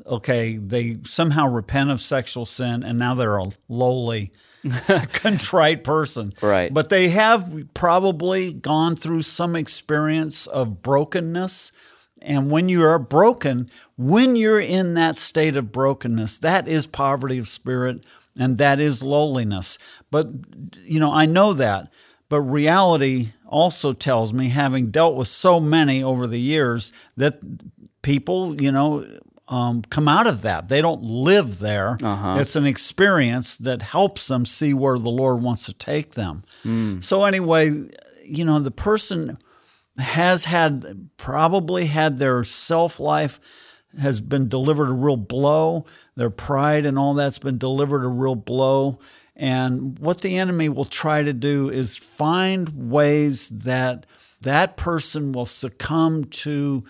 okay, 0.05 0.57
they 0.57 0.97
somehow 1.05 1.47
repent 1.47 1.89
of 1.89 1.99
sexual 1.99 2.45
sin 2.45 2.83
and 2.83 2.99
now 2.99 3.15
they're 3.15 3.37
a 3.37 3.49
lowly, 3.67 4.31
contrite 5.13 5.83
person. 5.83 6.33
Right. 6.41 6.73
But 6.73 6.89
they 6.89 7.09
have 7.09 7.53
probably 7.73 8.53
gone 8.53 8.95
through 8.95 9.23
some 9.23 9.55
experience 9.55 10.47
of 10.47 10.81
brokenness. 10.81 11.71
And 12.21 12.51
when 12.51 12.67
you 12.69 12.83
are 12.83 12.99
broken, 12.99 13.69
when 13.95 14.35
you're 14.35 14.59
in 14.59 14.95
that 14.95 15.17
state 15.17 15.55
of 15.55 15.71
brokenness, 15.71 16.39
that 16.39 16.67
is 16.67 16.87
poverty 16.87 17.37
of 17.37 17.47
spirit 17.47 18.05
and 18.37 18.57
that 18.57 18.79
is 18.79 19.03
lowliness. 19.03 19.77
But, 20.11 20.27
you 20.83 20.99
know, 20.99 21.13
I 21.13 21.25
know 21.25 21.53
that. 21.53 21.91
But 22.29 22.41
reality 22.41 23.29
also 23.45 23.93
tells 23.93 24.33
me, 24.33 24.49
having 24.49 24.91
dealt 24.91 25.15
with 25.15 25.29
so 25.29 25.59
many 25.59 26.03
over 26.03 26.27
the 26.27 26.39
years, 26.39 26.91
that 27.15 27.39
people, 28.01 28.61
you 28.61 28.71
know, 28.71 29.05
um, 29.49 29.81
come 29.83 30.07
out 30.07 30.27
of 30.27 30.41
that. 30.41 30.67
They 30.67 30.81
don't 30.81 31.03
live 31.03 31.59
there. 31.59 31.97
Uh-huh. 32.01 32.37
It's 32.39 32.55
an 32.55 32.65
experience 32.65 33.57
that 33.57 33.81
helps 33.81 34.27
them 34.27 34.45
see 34.45 34.73
where 34.73 34.97
the 34.97 35.09
Lord 35.09 35.41
wants 35.41 35.65
to 35.65 35.73
take 35.73 36.11
them. 36.11 36.43
Hmm. 36.63 36.99
So, 36.99 37.23
anyway, 37.23 37.71
you 38.25 38.43
know, 38.43 38.59
the 38.59 38.71
person 38.71 39.37
has 39.97 40.45
had 40.45 41.09
probably 41.17 41.85
had 41.85 42.17
their 42.17 42.43
self 42.43 42.99
life 42.99 43.39
has 43.99 44.21
been 44.21 44.47
delivered 44.47 44.89
a 44.89 44.93
real 44.93 45.17
blow, 45.17 45.85
their 46.15 46.29
pride 46.29 46.85
and 46.85 46.99
all 46.99 47.13
that's 47.13 47.39
been 47.39 47.57
delivered 47.57 48.03
a 48.03 48.09
real 48.09 48.35
blow. 48.35 48.99
And 49.35 49.97
what 49.99 50.21
the 50.21 50.37
enemy 50.37 50.67
will 50.69 50.85
try 50.85 51.23
to 51.23 51.33
do 51.33 51.69
is 51.69 51.95
find 51.95 52.91
ways 52.91 53.49
that 53.49 54.05
that 54.41 54.77
person 54.77 55.31
will 55.31 55.45
succumb 55.45 56.25
to 56.25 56.83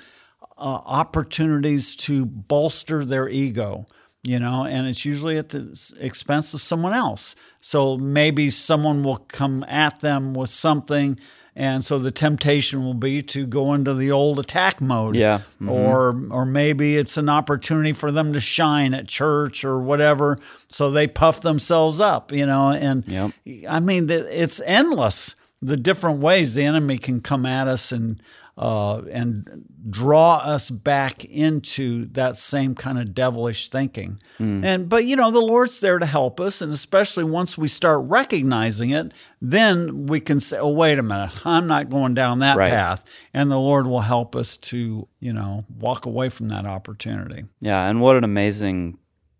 uh, 0.60 0.82
opportunities 0.86 1.96
to 1.96 2.26
bolster 2.26 3.04
their 3.06 3.28
ego 3.30 3.86
you 4.24 4.40
know 4.40 4.66
and 4.66 4.88
it's 4.88 5.06
usually 5.06 5.38
at 5.38 5.50
the 5.50 5.96
expense 6.00 6.54
of 6.54 6.62
someone 6.62 6.94
else 6.94 7.36
so 7.60 7.98
maybe 7.98 8.50
someone 8.50 9.04
will 9.04 9.18
come 9.18 9.64
at 9.68 10.00
them 10.02 10.34
with 10.34 10.50
something 10.50 11.18
and 11.56 11.84
so 11.84 11.98
the 11.98 12.12
temptation 12.12 12.84
will 12.84 12.94
be 12.94 13.22
to 13.24 13.48
go 13.48 13.74
into 13.74 13.94
the 13.96 14.12
old 14.12 14.38
attack 14.40 14.80
mode 14.82 15.16
Yeah. 15.16 15.42
Mhm. 15.62 15.70
or 15.72 16.24
or 16.32 16.46
maybe 16.46 16.98
it's 16.98 17.18
an 17.18 17.30
opportunity 17.30 17.94
for 17.94 18.12
them 18.12 18.34
to 18.34 18.40
shine 18.40 18.94
at 18.94 19.08
church 19.08 19.64
or 19.64 19.80
whatever 19.80 20.38
so 20.68 20.90
they 20.92 21.08
puff 21.08 21.42
themselves 21.42 22.02
up 22.02 22.32
you 22.32 22.46
know 22.46 22.70
and 22.72 23.04
Yep. 23.08 23.32
i 23.70 23.80
mean 23.80 24.10
it's 24.10 24.60
endless 24.66 25.36
the 25.62 25.78
different 25.78 26.20
ways 26.20 26.56
the 26.56 26.64
enemy 26.64 26.98
can 26.98 27.22
come 27.22 27.46
at 27.46 27.68
us 27.68 27.92
and 27.92 28.20
uh, 28.58 29.02
and 29.12 29.66
draw 29.90 30.38
us 30.38 30.70
back 30.72 31.24
into 31.26 32.06
that 32.08 32.36
same 32.36 32.74
kind 32.74 32.98
of 32.98 33.14
devilish 33.14 33.70
thinking. 33.70 34.20
And 34.40 34.90
but 34.90 35.06
you 35.06 35.16
know 35.16 35.30
the 35.32 35.40
Lord's 35.40 35.80
there 35.80 36.00
to 36.00 36.06
help 36.06 36.40
us, 36.40 36.62
and 36.62 36.74
especially 36.74 37.24
once 37.24 37.58
we 37.58 37.68
start 37.68 38.02
recognizing 38.06 38.90
it, 38.90 39.14
then 39.42 40.08
we 40.08 40.20
can 40.20 40.40
say, 40.40 40.58
"Oh, 40.58 40.70
wait 40.72 40.98
a 40.98 41.04
minute, 41.04 41.46
I'm 41.46 41.68
not 41.68 41.90
going 41.90 42.14
down 42.16 42.40
that 42.40 42.58
Right. 42.58 42.70
path," 42.70 43.06
and 43.34 43.52
the 43.52 43.60
Lord 43.60 43.86
will 43.88 44.02
help 44.02 44.36
us 44.36 44.58
to 44.58 45.08
you 45.20 45.34
know 45.34 45.66
walk 45.80 46.06
away 46.06 46.30
from 46.30 46.50
that 46.50 46.66
opportunity. 46.66 47.46
Yeah, 47.62 47.88
and 47.88 48.02
what 48.02 48.16
an 48.16 48.24
amazing 48.24 48.98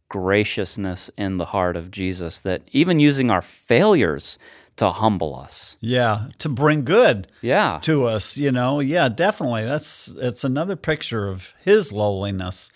graciousness 0.10 1.10
in 1.18 1.38
the 1.38 1.46
heart 1.46 1.76
of 1.76 1.92
Jesus 1.92 2.40
that 2.42 2.62
even 2.72 3.00
using 3.00 3.30
our 3.30 3.42
failures 3.42 4.38
to 4.78 4.92
humble 4.92 5.36
us. 5.36 5.78
Yeah, 5.82 6.28
to 6.40 6.50
bring 6.50 6.84
good. 6.86 7.28
Yeah. 7.42 7.80
to 7.82 8.06
us, 8.06 8.38
you 8.38 8.52
know. 8.52 8.80
Yeah, 8.80 9.10
definitely. 9.10 9.66
That's 9.66 10.08
it's 10.18 10.44
another 10.44 10.76
picture 10.76 11.28
of 11.28 11.54
his 11.64 11.92
lowliness 11.92 12.70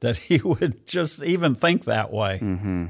that 0.00 0.16
he 0.16 0.38
would 0.44 0.86
just 0.86 1.22
even 1.22 1.54
think 1.54 1.84
that 1.84 2.12
way. 2.12 2.38
Mm-hmm. 2.40 2.86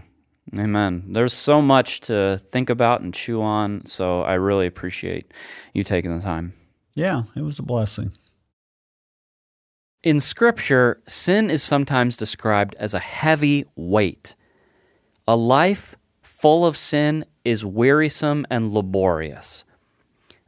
Amen. 0.59 1.13
There's 1.13 1.35
so 1.35 1.61
much 1.61 2.01
to 2.03 2.39
think 2.39 2.71
about 2.71 3.03
and 3.03 3.13
chew 3.13 3.43
on, 3.43 3.85
so 3.85 4.23
I 4.23 4.35
really 4.35 4.67
appreciate 4.67 5.33
you 5.75 5.83
taking 5.83 6.15
the 6.15 6.23
time. 6.23 6.55
Yeah, 6.95 7.25
it 7.37 7.43
was 7.43 7.59
a 7.59 7.63
blessing. 7.63 8.13
In 10.03 10.21
Scripture, 10.21 11.03
sin 11.07 11.51
is 11.51 11.63
sometimes 11.63 12.17
described 12.17 12.75
as 12.79 12.95
a 12.95 12.99
heavy 12.99 13.67
weight. 13.77 14.37
A 15.27 15.37
life 15.37 15.97
full 16.23 16.65
of 16.65 16.77
sin 16.77 17.27
is 17.49 17.65
wearisome 17.65 18.47
and 18.51 18.71
laborious. 18.71 19.65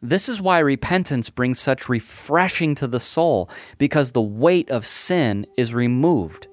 This 0.03 0.29
is 0.29 0.41
why 0.41 0.59
repentance 0.59 1.31
brings 1.31 1.59
such 1.59 1.89
refreshing 1.89 2.75
to 2.77 2.87
the 2.87 3.01
soul, 3.01 3.51
because 3.79 4.13
the 4.13 4.23
weight 4.23 4.71
of 4.71 4.87
sin 4.87 5.47
is 5.57 5.75
removed. 5.75 6.47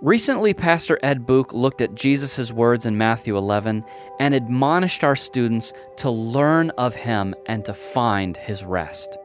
Recently, 0.00 0.52
Pastor 0.52 0.98
Ed 1.02 1.26
Book 1.26 1.52
looked 1.52 1.80
at 1.80 1.94
Jesus' 1.94 2.52
words 2.52 2.86
in 2.86 2.98
Matthew 2.98 3.36
11 3.36 3.84
and 4.18 4.34
admonished 4.34 5.04
our 5.04 5.14
students 5.14 5.72
to 5.98 6.10
learn 6.10 6.70
of 6.70 6.94
him 6.94 7.34
and 7.46 7.64
to 7.64 7.72
find 7.72 8.36
his 8.36 8.64
rest. 8.64 9.16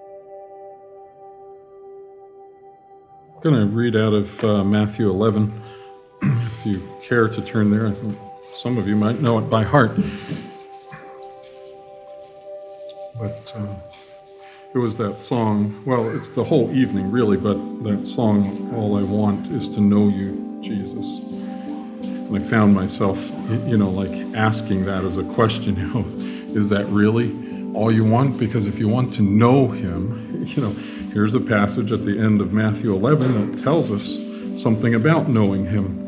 I'm 3.36 3.42
going 3.42 3.56
to 3.56 3.76
read 3.76 3.96
out 3.96 4.14
of 4.14 4.44
uh, 4.44 4.64
Matthew 4.64 5.10
11. 5.10 5.62
if 6.22 6.66
you 6.66 6.88
care 7.08 7.28
to 7.28 7.42
turn 7.42 7.72
there, 7.72 7.88
I 7.88 8.27
some 8.58 8.80
of 8.80 8.88
you 8.88 8.96
might 8.96 9.22
know 9.22 9.38
it 9.38 9.50
by 9.50 9.64
heart. 9.64 9.96
But 13.20 13.52
um, 13.56 13.76
it 14.74 14.80
was 14.80 14.98
that 14.98 15.20
song. 15.20 15.84
Well, 15.86 16.10
it's 16.16 16.30
the 16.30 16.44
whole 16.44 16.76
evening, 16.76 17.12
really, 17.12 17.38
but 17.38 17.56
that 17.84 18.08
song, 18.08 18.74
All 18.76 18.98
I 18.98 19.04
Want 19.04 19.46
Is 19.52 19.70
to 19.70 19.80
Know 19.80 20.08
You, 20.08 20.60
Jesus. 20.64 21.20
And 22.02 22.36
I 22.36 22.42
found 22.50 22.74
myself, 22.74 23.18
you 23.68 23.78
know, 23.78 23.90
like 23.90 24.12
asking 24.36 24.86
that 24.86 25.06
as 25.06 25.18
a 25.18 25.24
question, 25.24 25.76
you 25.78 25.88
know, 25.88 26.58
is 26.60 26.68
that 26.70 26.86
really 26.88 27.32
all 27.76 27.92
you 27.92 28.06
want? 28.06 28.40
Because 28.40 28.66
if 28.66 28.80
you 28.80 28.88
want 28.88 29.14
to 29.16 29.22
know 29.22 29.68
Him, 29.68 30.46
you 30.48 30.64
know, 30.64 30.72
here's 31.14 31.36
a 31.36 31.40
passage 31.40 31.92
at 31.92 32.06
the 32.06 32.20
end 32.20 32.42
of 32.42 32.54
Matthew 32.54 32.94
11 32.96 33.52
that 33.52 33.64
tells 33.64 33.92
us 33.92 34.18
something 34.60 34.96
about 34.96 35.30
knowing 35.30 35.64
Him. 35.64 36.07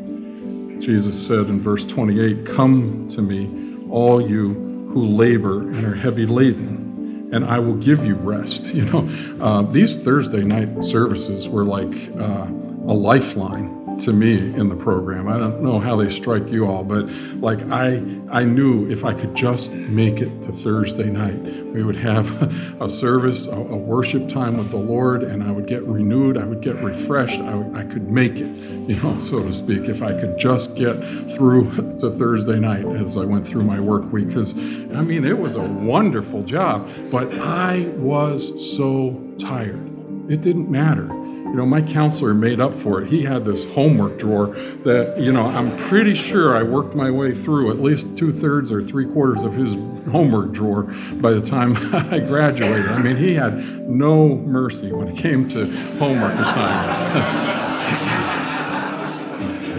Jesus 0.80 1.26
said 1.26 1.46
in 1.46 1.60
verse 1.62 1.84
28, 1.86 2.46
Come 2.54 3.08
to 3.10 3.22
me, 3.22 3.88
all 3.90 4.26
you 4.26 4.54
who 4.92 5.02
labor 5.02 5.60
and 5.60 5.84
are 5.84 5.94
heavy 5.94 6.26
laden, 6.26 7.30
and 7.32 7.44
I 7.44 7.58
will 7.58 7.76
give 7.76 8.04
you 8.04 8.14
rest. 8.14 8.64
You 8.74 8.84
know, 8.86 9.44
uh, 9.44 9.62
these 9.62 9.96
Thursday 9.96 10.42
night 10.42 10.84
services 10.84 11.48
were 11.48 11.64
like 11.64 11.92
uh, 12.18 12.46
a 12.46 12.94
lifeline 12.94 13.79
to 14.00 14.12
me 14.12 14.36
in 14.36 14.68
the 14.68 14.76
program. 14.76 15.28
I 15.28 15.38
don't 15.38 15.62
know 15.62 15.78
how 15.78 15.96
they 15.96 16.08
strike 16.10 16.48
you 16.48 16.66
all, 16.66 16.82
but 16.84 17.04
like 17.40 17.60
I, 17.70 18.02
I 18.30 18.44
knew 18.44 18.90
if 18.90 19.04
I 19.04 19.12
could 19.12 19.34
just 19.34 19.70
make 19.70 20.18
it 20.18 20.44
to 20.44 20.52
Thursday 20.52 21.04
night, 21.04 21.40
we 21.72 21.82
would 21.82 21.96
have 21.96 22.30
a 22.80 22.88
service, 22.88 23.46
a, 23.46 23.52
a 23.52 23.76
worship 23.76 24.28
time 24.28 24.56
with 24.56 24.70
the 24.70 24.78
Lord, 24.78 25.22
and 25.22 25.42
I 25.42 25.50
would 25.50 25.66
get 25.66 25.82
renewed. 25.84 26.38
I 26.38 26.44
would 26.44 26.62
get 26.62 26.76
refreshed. 26.82 27.40
I, 27.40 27.80
I 27.80 27.84
could 27.84 28.10
make 28.10 28.32
it, 28.32 28.56
you 28.88 28.96
know, 29.02 29.20
so 29.20 29.42
to 29.42 29.52
speak, 29.52 29.88
if 29.88 30.02
I 30.02 30.12
could 30.12 30.38
just 30.38 30.74
get 30.74 30.96
through 31.34 31.96
to 32.00 32.10
Thursday 32.18 32.58
night 32.58 32.86
as 33.04 33.16
I 33.16 33.24
went 33.24 33.46
through 33.46 33.64
my 33.64 33.80
work 33.80 34.10
week. 34.12 34.28
Because 34.28 34.52
I 34.52 35.02
mean, 35.02 35.24
it 35.24 35.38
was 35.38 35.56
a 35.56 35.62
wonderful 35.62 36.42
job, 36.42 36.88
but 37.10 37.32
I 37.34 37.86
was 37.96 38.76
so 38.76 39.20
tired. 39.38 39.86
It 40.30 40.42
didn't 40.42 40.70
matter. 40.70 41.19
You 41.50 41.56
know, 41.56 41.66
my 41.66 41.82
counselor 41.82 42.32
made 42.32 42.60
up 42.60 42.80
for 42.80 43.02
it. 43.02 43.08
He 43.08 43.24
had 43.24 43.44
this 43.44 43.68
homework 43.70 44.20
drawer 44.20 44.46
that, 44.84 45.16
you 45.18 45.32
know, 45.32 45.46
I'm 45.46 45.76
pretty 45.88 46.14
sure 46.14 46.56
I 46.56 46.62
worked 46.62 46.94
my 46.94 47.10
way 47.10 47.34
through 47.42 47.72
at 47.72 47.80
least 47.80 48.16
two 48.16 48.32
thirds 48.32 48.70
or 48.70 48.86
three 48.86 49.04
quarters 49.04 49.42
of 49.42 49.52
his 49.52 49.74
homework 50.12 50.52
drawer 50.52 50.84
by 51.14 51.32
the 51.32 51.40
time 51.40 51.76
I 52.12 52.20
graduated. 52.20 52.86
I 52.86 53.02
mean, 53.02 53.16
he 53.16 53.34
had 53.34 53.88
no 53.88 54.36
mercy 54.36 54.92
when 54.92 55.08
it 55.08 55.16
came 55.16 55.48
to 55.48 55.66
homework 55.98 56.34
assignments. 56.34 57.00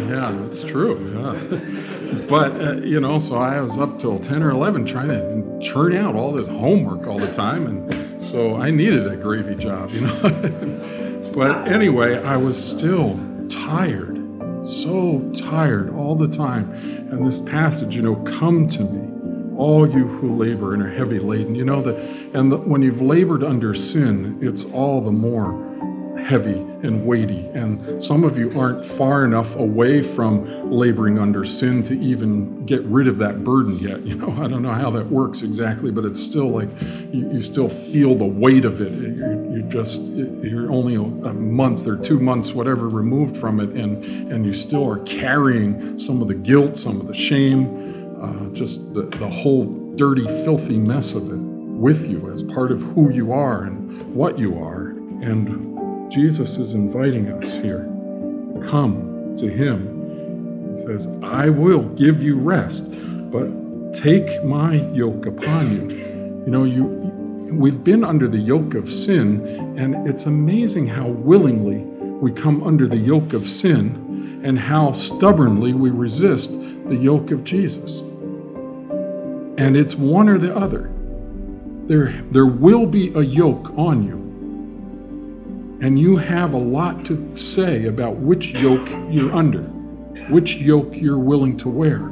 yeah, 0.10 0.38
that's 0.42 0.66
true. 0.66 1.14
Yeah. 1.16 2.28
But, 2.28 2.62
uh, 2.62 2.74
you 2.82 3.00
know, 3.00 3.18
so 3.18 3.36
I 3.36 3.62
was 3.62 3.78
up 3.78 3.98
till 3.98 4.20
10 4.20 4.44
or 4.44 4.52
11 4.52 4.86
trying 4.86 5.08
to 5.08 5.60
churn 5.66 5.96
out 5.96 6.16
all 6.16 6.34
this 6.34 6.48
homework 6.48 7.08
all 7.08 7.18
the 7.18 7.32
time. 7.32 7.66
And 7.66 8.22
so 8.22 8.58
I 8.58 8.72
needed 8.72 9.08
a 9.08 9.16
gravy 9.16 9.56
job, 9.56 9.92
you 9.92 10.02
know. 10.02 11.08
but 11.34 11.68
anyway, 11.68 12.22
I 12.22 12.38
was 12.38 12.62
still 12.62 13.20
tired, 13.50 14.18
so 14.66 15.32
tired 15.36 15.94
all 15.96 16.16
the 16.16 16.28
time. 16.28 16.72
And 17.12 17.26
this 17.26 17.40
passage, 17.40 17.96
you 17.96 18.02
know, 18.02 18.16
come 18.40 18.68
to 18.70 18.80
me, 18.80 19.58
all 19.58 19.90
you 19.90 20.08
who 20.08 20.36
labor 20.36 20.74
and 20.74 20.84
are 20.84 20.92
heavy 20.92 21.20
laden. 21.20 21.56
You 21.56 21.66
know 21.66 21.82
that, 21.84 21.96
and 22.34 22.52
the, 22.52 22.58
when 22.58 22.82
you've 22.82 23.02
labored 23.02 23.44
under 23.44 23.76
sin, 23.76 24.40
it's 24.42 24.64
all 24.66 25.02
the 25.02 25.12
more 25.12 25.71
heavy 26.26 26.60
and 26.84 27.06
weighty. 27.06 27.48
And 27.54 28.04
some 28.04 28.24
of 28.24 28.38
you 28.38 28.58
aren't 28.60 28.86
far 28.98 29.26
enough 29.26 29.56
away 29.56 30.14
from 30.16 30.72
laboring 30.72 31.20
under 31.20 31.46
sin 31.46 31.84
to 31.84 32.00
even 32.00 32.66
get 32.66 32.84
rid 32.84 33.08
of 33.08 33.18
that 33.20 33.44
burden 33.44 33.78
yet. 33.80 34.02
You 34.06 34.16
know, 34.16 34.32
I 34.44 34.48
don't 34.48 34.62
know 34.62 34.74
how 34.74 34.92
that 34.92 35.08
works 35.08 35.42
exactly, 35.42 35.92
but 35.92 36.06
it's 36.06 36.22
still 36.22 36.50
like 36.50 36.70
you, 36.82 37.30
you 37.32 37.42
still 37.42 37.70
feel 37.92 38.18
the 38.18 38.26
weight 38.26 38.66
of 38.66 38.82
it. 38.82 38.92
You, 38.92 39.56
you 39.56 39.62
just, 39.64 40.02
you're 40.02 40.72
only 40.72 40.96
a, 40.96 41.32
month 41.32 41.88
or 41.88 41.98
two 41.98 42.20
months, 42.20 42.52
whatever, 42.52 42.88
removed 42.88 43.38
from 43.40 43.60
it, 43.60 43.70
and, 43.70 44.04
and 44.32 44.46
you 44.46 44.54
still 44.54 44.88
are 44.88 45.00
carrying 45.00 46.00
some 46.00 46.22
of 46.22 46.28
the 46.28 46.34
guilt, 46.34 46.78
some 46.78 47.02
of 47.02 47.08
the 47.08 47.14
shame, 47.14 48.18
uh, 48.22 48.56
just 48.56 48.94
the, 48.94 49.04
the 49.20 49.30
whole 49.30 49.66
dirty, 49.96 50.26
filthy 50.44 50.78
mess 50.78 51.12
of 51.14 51.30
it 51.32 51.38
with 51.82 52.06
you 52.06 52.32
as 52.34 52.44
part 52.54 52.72
of 52.72 52.80
who 52.80 53.12
you 53.12 53.34
are 53.34 53.64
and 53.64 54.14
what 54.14 54.38
you 54.38 54.58
are. 54.64 54.90
And 55.22 55.71
Jesus 56.12 56.58
is 56.58 56.74
inviting 56.74 57.32
us 57.32 57.54
here 57.54 57.88
come 58.70 59.34
to 59.38 59.48
Him. 59.48 60.76
He 60.76 60.82
says, 60.82 61.08
I 61.24 61.50
will 61.50 61.84
give 61.96 62.22
you 62.22 62.38
rest, 62.38 62.84
but 63.32 63.48
take 63.94 64.44
my 64.44 64.76
yoke 64.92 65.26
upon 65.26 65.72
you. 65.72 66.44
You 66.46 66.52
know, 66.52 66.64
you 66.66 66.84
we've 67.54 67.84
been 67.84 68.04
under 68.04 68.28
the 68.28 68.38
yoke 68.38 68.74
of 68.74 68.92
sin, 68.92 69.76
and 69.78 70.08
it's 70.08 70.26
amazing 70.26 70.88
how 70.88 71.08
willingly 71.08 71.78
we 71.78 72.32
come 72.32 72.64
under 72.64 72.88
the 72.88 72.98
yoke 72.98 73.32
of 73.34 73.50
sin 73.50 74.42
and 74.44 74.60
how 74.60 74.92
stubbornly 74.92 75.74
we 75.74 75.92
resist 75.92 76.52
the 76.52 76.96
yoke 76.96 77.32
of 77.32 77.44
Jesus. 77.44 78.02
And 79.58 79.78
it's 79.78 79.96
one 79.96 80.28
or 80.28 80.38
the 80.38 80.56
other. 80.56 80.92
There, 81.88 82.22
there 82.32 82.46
will 82.46 82.86
be 82.86 83.14
a 83.14 83.22
yoke 83.22 83.72
on 83.78 84.04
you. 84.04 84.21
And 85.82 86.00
you 86.00 86.16
have 86.16 86.54
a 86.54 86.58
lot 86.58 87.06
to 87.06 87.36
say 87.36 87.88
about 87.88 88.18
which 88.18 88.52
yoke 88.52 88.88
you're 89.10 89.34
under, 89.34 89.64
which 90.30 90.58
yoke 90.58 90.94
you're 90.94 91.18
willing 91.18 91.58
to 91.58 91.70
wear. 91.70 92.12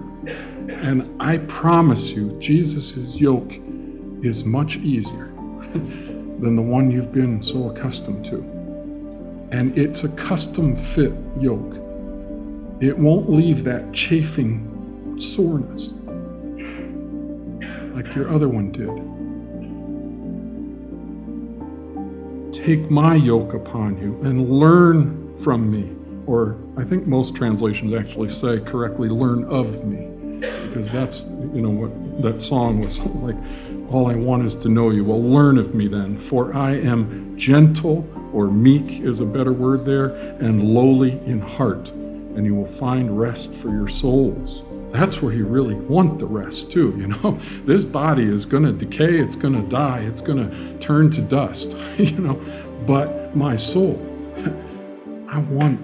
And 0.67 1.21
I 1.21 1.37
promise 1.37 2.09
you, 2.09 2.35
Jesus' 2.39 3.15
yoke 3.15 3.51
is 4.23 4.43
much 4.43 4.77
easier 4.77 5.27
than 5.73 6.55
the 6.55 6.63
one 6.63 6.89
you've 6.89 7.11
been 7.11 7.43
so 7.43 7.69
accustomed 7.69 8.25
to. 8.25 8.37
And 9.51 9.77
it's 9.77 10.03
a 10.03 10.09
custom 10.09 10.75
fit 10.93 11.13
yoke. 11.39 11.75
It 12.81 12.97
won't 12.97 13.29
leave 13.29 13.63
that 13.65 13.93
chafing 13.93 15.15
soreness 15.19 15.93
like 17.93 18.15
your 18.15 18.33
other 18.33 18.47
one 18.47 18.71
did. 18.71 19.18
Take 22.69 22.91
my 22.91 23.15
yoke 23.15 23.55
upon 23.55 23.97
you 23.99 24.21
and 24.21 24.47
learn 24.47 25.43
from 25.43 25.71
me. 25.71 25.89
Or 26.27 26.55
I 26.77 26.83
think 26.83 27.07
most 27.07 27.33
translations 27.33 27.95
actually 27.95 28.29
say 28.29 28.59
correctly, 28.59 29.09
learn 29.09 29.43
of 29.45 29.85
me. 29.85 30.05
Because 30.67 30.87
that's, 30.91 31.21
you 31.51 31.63
know, 31.63 31.71
what 31.71 32.21
that 32.21 32.39
song 32.39 32.85
was 32.85 32.99
like, 32.99 33.35
all 33.91 34.05
I 34.05 34.13
want 34.13 34.45
is 34.45 34.53
to 34.53 34.69
know 34.69 34.91
you. 34.91 35.03
Well, 35.03 35.19
learn 35.19 35.57
of 35.57 35.73
me 35.73 35.87
then, 35.87 36.21
for 36.27 36.53
I 36.53 36.75
am 36.75 37.35
gentle, 37.39 38.07
or 38.33 38.51
meek 38.51 39.03
is 39.03 39.19
a 39.19 39.25
better 39.25 39.51
word 39.51 39.83
there, 39.83 40.09
and 40.39 40.63
lowly 40.63 41.13
in 41.25 41.41
heart, 41.41 41.89
and 41.89 42.45
you 42.45 42.53
will 42.53 42.71
find 42.73 43.19
rest 43.19 43.51
for 43.55 43.69
your 43.69 43.89
souls. 43.89 44.61
That's 44.91 45.21
where 45.21 45.33
you 45.33 45.45
really 45.45 45.75
want 45.75 46.19
the 46.19 46.25
rest, 46.25 46.71
too. 46.71 46.95
You 46.97 47.07
know, 47.07 47.39
this 47.65 47.83
body 47.83 48.23
is 48.23 48.45
going 48.45 48.63
to 48.63 48.71
decay, 48.71 49.19
it's 49.19 49.35
going 49.35 49.53
to 49.53 49.69
die, 49.69 49.99
it's 49.99 50.21
going 50.21 50.49
to 50.49 50.77
turn 50.79 51.11
to 51.11 51.21
dust, 51.21 51.75
you 51.97 52.17
know, 52.17 52.35
but 52.87 53.35
my 53.35 53.55
soul, 53.55 53.97
I 55.29 55.37
want 55.39 55.79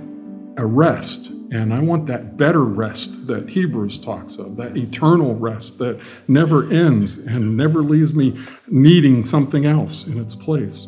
a 0.57 0.65
rest. 0.65 1.31
And 1.51 1.73
I 1.73 1.79
want 1.79 2.07
that 2.07 2.37
better 2.37 2.63
rest 2.63 3.27
that 3.27 3.47
Hebrews 3.47 3.99
talks 3.99 4.37
of, 4.37 4.57
that 4.57 4.75
eternal 4.75 5.35
rest 5.35 5.77
that 5.77 5.99
never 6.27 6.71
ends 6.71 7.17
and 7.17 7.55
never 7.55 7.83
leaves 7.83 8.13
me 8.13 8.43
needing 8.67 9.25
something 9.25 9.65
else 9.65 10.05
in 10.05 10.19
its 10.19 10.33
place. 10.33 10.87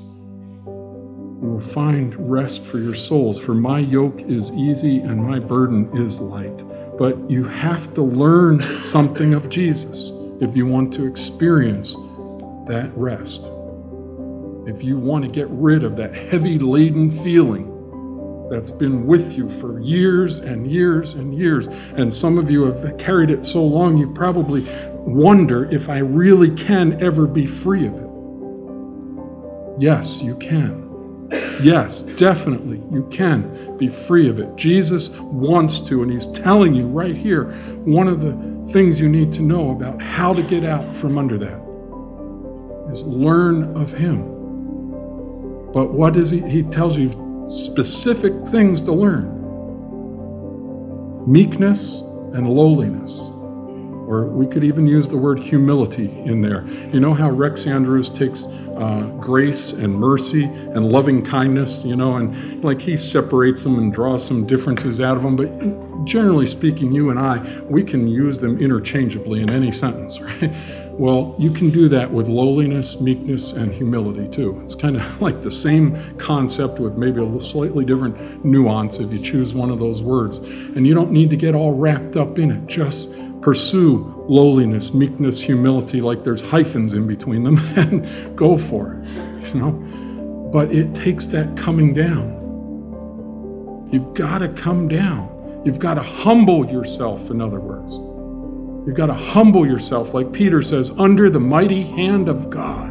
You 0.68 1.54
will 1.54 1.70
find 1.74 2.16
rest 2.32 2.66
for 2.66 2.80
your 2.80 2.96
souls, 2.96 3.38
for 3.38 3.54
my 3.54 3.80
yoke 3.80 4.20
is 4.22 4.50
easy 4.52 4.98
and 4.98 5.24
my 5.24 5.38
burden 5.38 5.96
is 5.96 6.20
light. 6.20 6.67
But 6.98 7.30
you 7.30 7.46
have 7.46 7.94
to 7.94 8.02
learn 8.02 8.62
something 8.84 9.34
of 9.34 9.50
Jesus 9.50 10.12
if 10.42 10.56
you 10.56 10.66
want 10.66 10.94
to 10.96 11.06
experience 11.06 11.94
that 12.68 12.92
rest. 12.96 13.52
If 14.68 14.84
you 14.84 14.98
want 14.98 15.24
to 15.24 15.30
get 15.30 15.48
rid 15.50 15.84
of 15.84 15.96
that 15.98 16.14
heavy 16.16 16.58
laden 16.60 17.24
feeling 17.24 17.74
that's 18.50 18.72
been 18.72 19.06
with 19.06 19.34
you 19.34 19.50
for 19.60 19.80
years 19.80 20.40
and 20.40 20.70
years 20.72 21.14
and 21.14 21.38
years, 21.38 21.68
and 21.68 22.14
some 22.14 22.38
of 22.38 22.50
you 22.50 22.64
have 22.64 22.98
carried 22.98 23.30
it 23.30 23.46
so 23.46 23.64
long 23.64 23.98
you 23.98 24.14
probably 24.14 24.62
wonder 25.06 25.72
if 25.72 25.90
I 25.90 26.00
really 26.00 26.52
can 26.52 27.02
ever 27.04 27.28
be 27.28 27.46
free 27.46 27.88
of 27.88 27.94
it. 27.94 28.08
Yes, 29.80 30.22
you 30.22 30.36
can. 30.38 30.87
Yes, 31.32 32.02
definitely, 32.02 32.78
you 32.92 33.08
can 33.12 33.78
be 33.78 33.90
free 33.90 34.30
of 34.30 34.40
it. 34.40 34.56
Jesus 34.56 35.10
wants 35.10 35.80
to, 35.82 36.04
and 36.04 36.12
He's 36.12 36.28
telling 36.28 36.74
you 36.74 36.88
right 36.88 37.16
here 37.16 37.52
one 37.84 38.08
of 38.08 38.22
the 38.22 38.72
things 38.72 39.00
you 39.00 39.10
need 39.10 39.34
to 39.34 39.42
know 39.42 39.72
about 39.72 40.02
how 40.02 40.34
to 40.34 40.42
get 40.44 40.64
out 40.64 40.96
from 40.98 41.18
under 41.18 41.38
that 41.38 41.60
is 42.92 43.02
learn 43.04 43.76
of 43.76 43.92
Him. 43.92 44.22
But 45.74 45.94
what 45.94 46.16
is 46.16 46.30
He? 46.30 46.42
He 46.42 46.64
tells 46.64 46.98
you 46.98 47.12
specific 47.50 48.34
things 48.50 48.82
to 48.82 48.92
learn 48.92 49.34
meekness 51.28 52.00
and 52.34 52.48
lowliness 52.50 53.32
or 54.08 54.26
we 54.26 54.48
could 54.48 54.64
even 54.64 54.88
use 54.88 55.08
the 55.08 55.18
word 55.18 55.40
humility 55.40 56.10
in 56.26 56.42
there. 56.42 56.66
You 56.94 57.00
know 57.00 57.14
how 57.14 57.30
Rex 57.30 57.68
Andrews 57.68 58.10
takes 58.10 58.46
uh, 58.46 59.02
grace 59.20 59.74
and 59.74 59.94
mercy 59.94 60.46
and 60.46 60.90
loving 60.90 61.26
kindness, 61.26 61.84
you 61.84 61.96
know, 61.96 62.16
and 62.16 62.64
like 62.64 62.80
he 62.80 62.96
separates 62.96 63.64
them 63.64 63.78
and 63.78 63.94
draws 63.94 64.26
some 64.26 64.48
differences 64.48 65.02
out 65.02 65.18
of 65.18 65.24
them. 65.24 65.36
But 65.36 66.06
generally 66.06 66.48
speaking, 66.48 66.92
you 66.94 67.10
and 67.10 67.20
I, 67.20 67.62
we 67.70 67.84
can 67.84 68.08
use 68.08 68.38
them 68.38 68.60
interchangeably 68.60 69.42
in 69.42 69.50
any 69.50 69.72
sentence, 69.72 70.20
right? 70.22 70.52
Well, 70.98 71.36
you 71.38 71.52
can 71.52 71.70
do 71.70 71.88
that 71.90 72.12
with 72.12 72.28
lowliness, 72.28 73.00
meekness, 73.00 73.52
and 73.52 73.72
humility 73.72 74.28
too. 74.30 74.60
It's 74.64 74.74
kind 74.74 75.00
of 75.00 75.22
like 75.22 75.44
the 75.44 75.52
same 75.52 76.18
concept 76.18 76.80
with 76.80 76.96
maybe 76.96 77.22
a 77.22 77.42
slightly 77.42 77.86
different 77.86 78.44
nuance 78.44 78.98
if 78.98 79.12
you 79.12 79.20
choose 79.20 79.54
one 79.54 79.70
of 79.70 79.78
those 79.78 80.02
words. 80.02 80.40
And 80.40 80.88
you 80.88 80.96
don't 80.96 81.12
need 81.12 81.30
to 81.30 81.36
get 81.36 81.54
all 81.54 81.74
wrapped 81.74 82.16
up 82.16 82.40
in 82.40 82.52
it. 82.52 82.66
Just 82.66 83.10
pursue 83.48 84.26
lowliness, 84.28 84.94
meekness, 84.94 85.40
humility, 85.40 86.02
like 86.02 86.22
there's 86.22 86.42
hyphens 86.42 86.92
in 86.92 87.08
between 87.08 87.46
them, 87.46 87.58
and 87.78 88.36
go 88.36 88.58
for 88.58 88.96
it. 88.96 89.08
You 89.48 89.54
know? 89.54 89.72
But 90.52 90.76
it 90.76 90.94
takes 90.94 91.28
that 91.28 91.56
coming 91.56 91.94
down. 91.94 92.34
You've 93.90 94.14
got 94.14 94.40
to 94.40 94.50
come 94.50 94.90
down. 94.90 95.62
You've 95.64 95.80
got 95.80 95.94
to 95.94 96.04
humble 96.04 96.70
yourself, 96.70 97.30
in 97.30 97.40
other 97.40 97.62
words. 97.62 97.94
You've 98.86 98.98
got 98.98 99.06
to 99.06 99.14
humble 99.14 99.66
yourself, 99.66 100.14
like 100.14 100.34
Peter 100.34 100.62
says, 100.62 100.92
under 100.98 101.30
the 101.30 101.40
mighty 101.40 101.84
hand 101.84 102.28
of 102.28 102.50
God. 102.50 102.90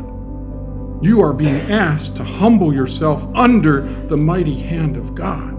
You 1.05 1.21
are 1.21 1.35
being 1.35 1.71
asked 1.71 2.16
to 2.16 2.25
humble 2.25 2.73
yourself 2.73 3.23
under 3.35 3.83
the 4.07 4.16
mighty 4.16 4.59
hand 4.59 4.97
of 4.97 5.14
God. 5.14 5.53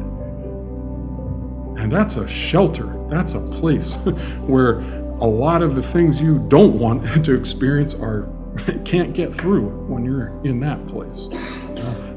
And 1.77 1.91
that's 1.91 2.15
a 2.15 2.27
shelter 2.27 2.96
that's 3.09 3.33
a 3.33 3.39
place 3.39 3.95
where 4.45 4.79
a 5.19 5.25
lot 5.25 5.61
of 5.61 5.75
the 5.75 5.83
things 5.83 6.19
you 6.19 6.39
don't 6.47 6.77
want 6.77 7.03
to 7.25 7.33
experience 7.33 7.93
are 7.95 8.29
can't 8.85 9.13
get 9.13 9.35
through 9.35 9.69
when 9.87 10.05
you're 10.05 10.27
in 10.43 10.59
that 10.59 10.85
place. 10.87 11.27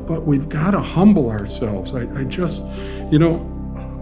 But 0.07 0.27
we've 0.27 0.49
got 0.49 0.73
to 0.73 0.81
humble 0.81 1.31
ourselves. 1.31 1.95
I, 1.95 2.01
I 2.19 2.25
just, 2.25 2.65
you 3.13 3.19
know, 3.21 3.47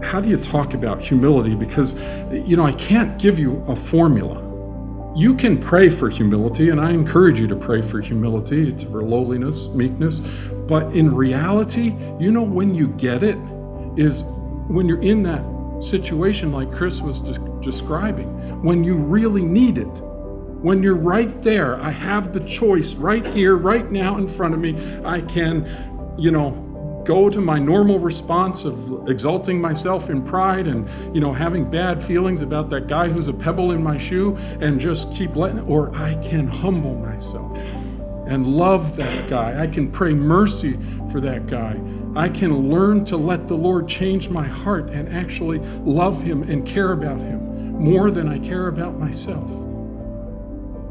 how 0.03 0.19
do 0.19 0.27
you 0.27 0.37
talk 0.37 0.73
about 0.73 1.01
humility? 1.01 1.53
Because, 1.53 1.93
you 2.31 2.55
know, 2.55 2.65
I 2.65 2.71
can't 2.73 3.19
give 3.19 3.37
you 3.37 3.63
a 3.67 3.75
formula. 3.75 4.45
You 5.15 5.35
can 5.35 5.61
pray 5.61 5.89
for 5.89 6.09
humility, 6.09 6.69
and 6.69 6.79
I 6.79 6.91
encourage 6.91 7.39
you 7.39 7.47
to 7.47 7.55
pray 7.55 7.87
for 7.87 8.01
humility. 8.01 8.69
It's 8.69 8.83
for 8.83 9.03
lowliness, 9.03 9.65
meekness. 9.65 10.19
But 10.67 10.95
in 10.95 11.13
reality, 11.13 11.95
you 12.19 12.31
know, 12.31 12.43
when 12.43 12.73
you 12.73 12.87
get 12.89 13.23
it, 13.23 13.37
is 13.97 14.23
when 14.67 14.87
you're 14.87 15.01
in 15.01 15.23
that 15.23 15.43
situation 15.79 16.51
like 16.51 16.71
Chris 16.71 17.01
was 17.01 17.19
de- 17.19 17.61
describing, 17.63 18.27
when 18.63 18.83
you 18.83 18.95
really 18.95 19.43
need 19.43 19.77
it, 19.77 19.85
when 20.61 20.83
you're 20.83 20.95
right 20.95 21.41
there, 21.41 21.81
I 21.81 21.89
have 21.91 22.33
the 22.33 22.41
choice 22.41 22.93
right 22.93 23.25
here, 23.25 23.55
right 23.55 23.89
now 23.89 24.17
in 24.17 24.27
front 24.27 24.53
of 24.53 24.59
me. 24.59 24.75
I 25.05 25.21
can, 25.21 26.15
you 26.17 26.31
know, 26.31 26.65
go 27.05 27.29
to 27.29 27.39
my 27.39 27.57
normal 27.57 27.97
response 27.97 28.65
of 28.65 29.07
exalting 29.07 29.59
myself 29.59 30.09
in 30.09 30.21
pride 30.21 30.67
and 30.67 31.15
you 31.15 31.21
know 31.21 31.33
having 31.33 31.69
bad 31.69 32.03
feelings 32.03 32.41
about 32.41 32.69
that 32.69 32.87
guy 32.87 33.07
who's 33.07 33.27
a 33.27 33.33
pebble 33.33 33.71
in 33.71 33.81
my 33.81 33.97
shoe 33.97 34.35
and 34.61 34.79
just 34.79 35.11
keep 35.15 35.35
letting 35.35 35.61
or 35.61 35.95
I 35.95 36.15
can 36.15 36.47
humble 36.47 36.93
myself 36.93 37.57
and 38.27 38.45
love 38.45 38.95
that 38.97 39.27
guy. 39.27 39.59
I 39.59 39.65
can 39.65 39.91
pray 39.91 40.13
mercy 40.13 40.77
for 41.11 41.19
that 41.21 41.47
guy 41.47 41.79
I 42.15 42.27
can 42.27 42.69
learn 42.69 43.05
to 43.05 43.17
let 43.17 43.47
the 43.47 43.55
Lord 43.55 43.87
change 43.87 44.29
my 44.29 44.45
heart 44.45 44.89
and 44.89 45.07
actually 45.15 45.59
love 45.59 46.21
Him 46.21 46.43
and 46.43 46.67
care 46.67 46.91
about 46.93 47.19
Him 47.19 47.73
more 47.73 48.11
than 48.11 48.27
I 48.27 48.39
care 48.39 48.67
about 48.67 48.99
myself. 48.99 49.49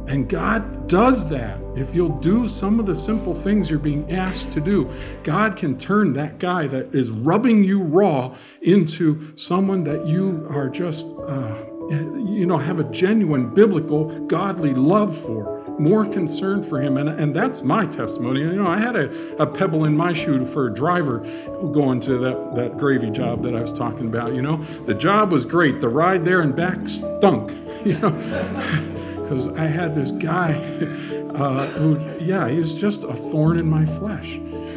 And 0.08 0.28
God 0.28 0.88
does 0.88 1.28
that. 1.28 1.60
If 1.76 1.94
you'll 1.94 2.18
do 2.20 2.48
some 2.48 2.80
of 2.80 2.86
the 2.86 2.96
simple 2.96 3.34
things 3.42 3.68
you're 3.68 3.78
being 3.78 4.10
asked 4.10 4.52
to 4.52 4.60
do, 4.60 4.90
God 5.22 5.56
can 5.56 5.78
turn 5.78 6.12
that 6.14 6.38
guy 6.38 6.66
that 6.66 6.94
is 6.94 7.10
rubbing 7.10 7.62
you 7.62 7.82
raw 7.82 8.34
into 8.62 9.36
someone 9.36 9.84
that 9.84 10.06
you 10.06 10.46
are 10.50 10.68
just, 10.70 11.04
uh, 11.04 11.62
you 11.90 12.46
know, 12.46 12.56
have 12.56 12.80
a 12.80 12.84
genuine 12.84 13.50
biblical, 13.54 14.26
godly 14.26 14.72
love 14.72 15.20
for 15.22 15.57
more 15.78 16.04
concerned 16.04 16.68
for 16.68 16.80
him. 16.80 16.96
And, 16.96 17.08
and 17.08 17.34
that's 17.34 17.62
my 17.62 17.86
testimony. 17.86 18.40
You 18.40 18.52
know, 18.52 18.66
I 18.66 18.78
had 18.78 18.96
a, 18.96 19.36
a 19.36 19.46
pebble 19.46 19.84
in 19.84 19.96
my 19.96 20.12
shoe 20.12 20.46
for 20.52 20.68
a 20.68 20.74
driver 20.74 21.18
going 21.72 22.00
to 22.02 22.18
that, 22.18 22.54
that 22.56 22.78
gravy 22.78 23.10
job 23.10 23.42
that 23.42 23.54
I 23.54 23.60
was 23.60 23.72
talking 23.72 24.06
about. 24.06 24.34
You 24.34 24.42
know, 24.42 24.64
the 24.86 24.94
job 24.94 25.30
was 25.32 25.44
great. 25.44 25.80
The 25.80 25.88
ride 25.88 26.24
there 26.24 26.40
and 26.40 26.54
back 26.54 26.88
stunk, 26.88 27.50
you 27.84 27.98
know, 27.98 28.10
because 29.22 29.46
I 29.48 29.66
had 29.66 29.94
this 29.94 30.10
guy 30.12 30.52
uh, 31.34 31.66
who, 31.66 31.98
yeah, 32.20 32.48
he 32.48 32.58
was 32.58 32.74
just 32.74 33.04
a 33.04 33.14
thorn 33.14 33.58
in 33.58 33.66
my 33.66 33.86
flesh 33.98 34.32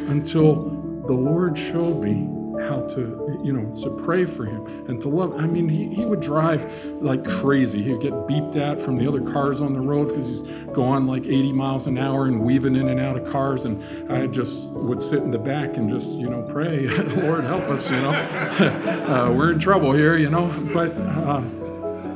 until 0.09 0.69
the 1.05 1.13
Lord 1.13 1.57
showed 1.57 2.01
me 2.01 2.40
how 2.61 2.81
to, 2.81 3.39
you 3.43 3.53
know, 3.53 3.81
to 3.83 3.89
pray 4.03 4.25
for 4.25 4.45
him 4.45 4.65
and 4.87 5.01
to 5.01 5.09
love. 5.09 5.35
I 5.37 5.45
mean, 5.45 5.67
he, 5.67 5.93
he 5.93 6.05
would 6.05 6.21
drive 6.21 6.61
like 7.01 7.23
crazy. 7.23 7.81
He'd 7.83 8.01
get 8.01 8.11
beeped 8.11 8.55
at 8.55 8.81
from 8.83 8.97
the 8.97 9.07
other 9.07 9.21
cars 9.31 9.61
on 9.61 9.73
the 9.73 9.79
road 9.79 10.09
because 10.09 10.27
he's 10.27 10.41
going 10.73 11.07
like 11.07 11.25
80 11.25 11.51
miles 11.53 11.87
an 11.87 11.97
hour 11.97 12.25
and 12.25 12.41
weaving 12.41 12.75
in 12.75 12.89
and 12.89 12.99
out 12.99 13.17
of 13.17 13.31
cars. 13.31 13.65
And 13.65 14.11
I 14.11 14.27
just 14.27 14.55
would 14.71 15.01
sit 15.01 15.19
in 15.19 15.31
the 15.31 15.39
back 15.39 15.77
and 15.77 15.89
just, 15.89 16.09
you 16.09 16.29
know, 16.29 16.41
pray, 16.51 16.87
Lord, 17.21 17.43
help 17.43 17.63
us, 17.63 17.89
you 17.89 17.97
know. 17.97 18.11
uh, 18.11 19.31
we're 19.31 19.51
in 19.51 19.59
trouble 19.59 19.93
here, 19.93 20.17
you 20.17 20.29
know. 20.29 20.47
But 20.73 20.97
uh, 20.97 21.41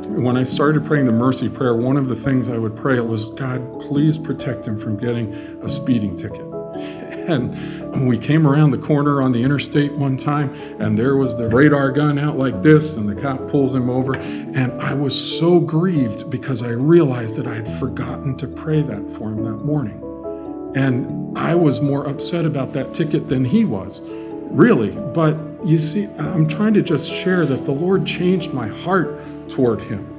when 0.05 0.37
I 0.37 0.43
started 0.43 0.85
praying 0.85 1.07
the 1.07 1.11
mercy 1.11 1.49
prayer, 1.49 1.75
one 1.75 1.97
of 1.97 2.07
the 2.07 2.15
things 2.15 2.47
I 2.47 2.57
would 2.57 2.75
pray 2.75 2.99
was, 2.99 3.31
God, 3.31 3.81
please 3.81 4.17
protect 4.17 4.65
him 4.65 4.79
from 4.79 4.97
getting 4.97 5.33
a 5.63 5.69
speeding 5.69 6.17
ticket. 6.17 6.54
And 7.27 8.07
we 8.07 8.17
came 8.17 8.45
around 8.45 8.71
the 8.71 8.77
corner 8.77 9.21
on 9.21 9.31
the 9.31 9.41
interstate 9.41 9.91
one 9.93 10.17
time, 10.17 10.53
and 10.79 10.97
there 10.97 11.17
was 11.17 11.35
the 11.35 11.49
radar 11.49 11.91
gun 11.91 12.19
out 12.19 12.37
like 12.37 12.61
this, 12.61 12.95
and 12.95 13.07
the 13.07 13.19
cop 13.19 13.49
pulls 13.49 13.73
him 13.73 13.89
over. 13.89 14.15
And 14.15 14.81
I 14.81 14.93
was 14.93 15.15
so 15.39 15.59
grieved 15.59 16.29
because 16.29 16.61
I 16.61 16.69
realized 16.69 17.35
that 17.35 17.47
I 17.47 17.55
had 17.55 17.79
forgotten 17.79 18.37
to 18.37 18.47
pray 18.47 18.81
that 18.81 19.17
for 19.17 19.29
him 19.29 19.43
that 19.43 19.65
morning. 19.65 20.01
And 20.75 21.37
I 21.37 21.55
was 21.55 21.79
more 21.79 22.07
upset 22.07 22.45
about 22.45 22.73
that 22.73 22.93
ticket 22.93 23.29
than 23.29 23.45
he 23.45 23.65
was, 23.65 24.01
really. 24.03 24.91
But 24.91 25.37
you 25.65 25.79
see, 25.79 26.05
I'm 26.19 26.47
trying 26.47 26.73
to 26.75 26.81
just 26.81 27.11
share 27.11 27.45
that 27.45 27.65
the 27.65 27.71
Lord 27.71 28.05
changed 28.05 28.53
my 28.53 28.67
heart 28.67 29.19
toward 29.49 29.81
him. 29.81 30.14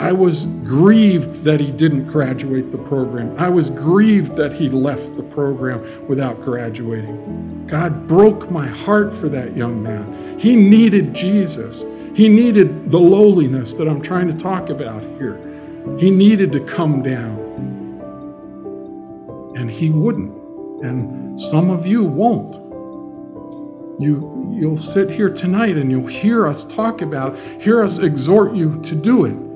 I 0.00 0.12
was 0.12 0.46
grieved 0.64 1.44
that 1.44 1.60
he 1.60 1.70
didn't 1.70 2.06
graduate 2.06 2.72
the 2.72 2.78
program. 2.78 3.38
I 3.38 3.50
was 3.50 3.68
grieved 3.68 4.34
that 4.36 4.54
he 4.54 4.70
left 4.70 5.14
the 5.14 5.22
program 5.22 6.08
without 6.08 6.40
graduating. 6.40 7.66
God 7.66 8.08
broke 8.08 8.50
my 8.50 8.66
heart 8.66 9.14
for 9.18 9.28
that 9.28 9.54
young 9.54 9.82
man. 9.82 10.38
He 10.38 10.56
needed 10.56 11.12
Jesus. 11.12 11.84
He 12.16 12.30
needed 12.30 12.90
the 12.90 12.98
lowliness 12.98 13.74
that 13.74 13.88
I'm 13.88 14.00
trying 14.00 14.28
to 14.28 14.42
talk 14.42 14.70
about 14.70 15.02
here. 15.18 15.36
He 15.98 16.10
needed 16.10 16.50
to 16.52 16.60
come 16.60 17.02
down. 17.02 17.38
And 19.54 19.70
he 19.70 19.90
wouldn't. 19.90 20.34
And 20.82 21.38
some 21.38 21.68
of 21.68 21.86
you 21.86 22.04
won't. 22.04 22.54
You, 24.00 24.50
you'll 24.58 24.78
sit 24.78 25.10
here 25.10 25.28
tonight 25.28 25.76
and 25.76 25.90
you'll 25.90 26.06
hear 26.06 26.46
us 26.46 26.64
talk 26.64 27.02
about, 27.02 27.36
it, 27.36 27.60
hear 27.60 27.84
us 27.84 27.98
exhort 27.98 28.54
you 28.54 28.80
to 28.80 28.94
do 28.94 29.26
it 29.26 29.49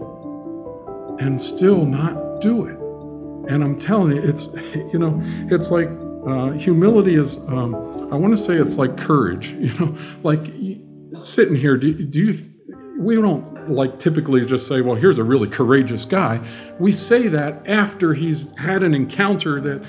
and 1.25 1.41
still 1.41 1.85
not 1.85 2.41
do 2.41 2.67
it. 2.67 2.79
And 3.51 3.63
I'm 3.63 3.79
telling 3.79 4.17
you, 4.17 4.23
it's, 4.23 4.47
you 4.93 4.99
know, 4.99 5.15
it's 5.51 5.71
like 5.71 5.89
uh, 6.27 6.53
humility 6.53 7.17
is, 7.17 7.37
um, 7.49 7.75
I 8.13 8.17
want 8.17 8.37
to 8.37 8.43
say 8.43 8.55
it's 8.55 8.77
like 8.77 8.97
courage, 8.97 9.49
you 9.59 9.73
know, 9.75 9.97
like 10.23 10.41
sitting 11.23 11.55
here, 11.55 11.77
do, 11.77 11.93
do 11.93 12.21
you, 12.21 12.51
we 12.99 13.17
don't 13.17 13.71
like 13.71 13.99
typically 13.99 14.45
just 14.47 14.69
say, 14.69 14.81
well, 14.81 14.95
here's 14.95 15.19
a 15.19 15.25
really 15.25 15.49
courageous 15.49 16.05
guy. 16.05 16.41
We 16.79 16.93
say 16.93 17.29
that 17.29 17.67
after 17.67 18.15
he's 18.15 18.53
had 18.57 18.83
an 18.83 18.95
encounter 18.95 19.61
that 19.61 19.83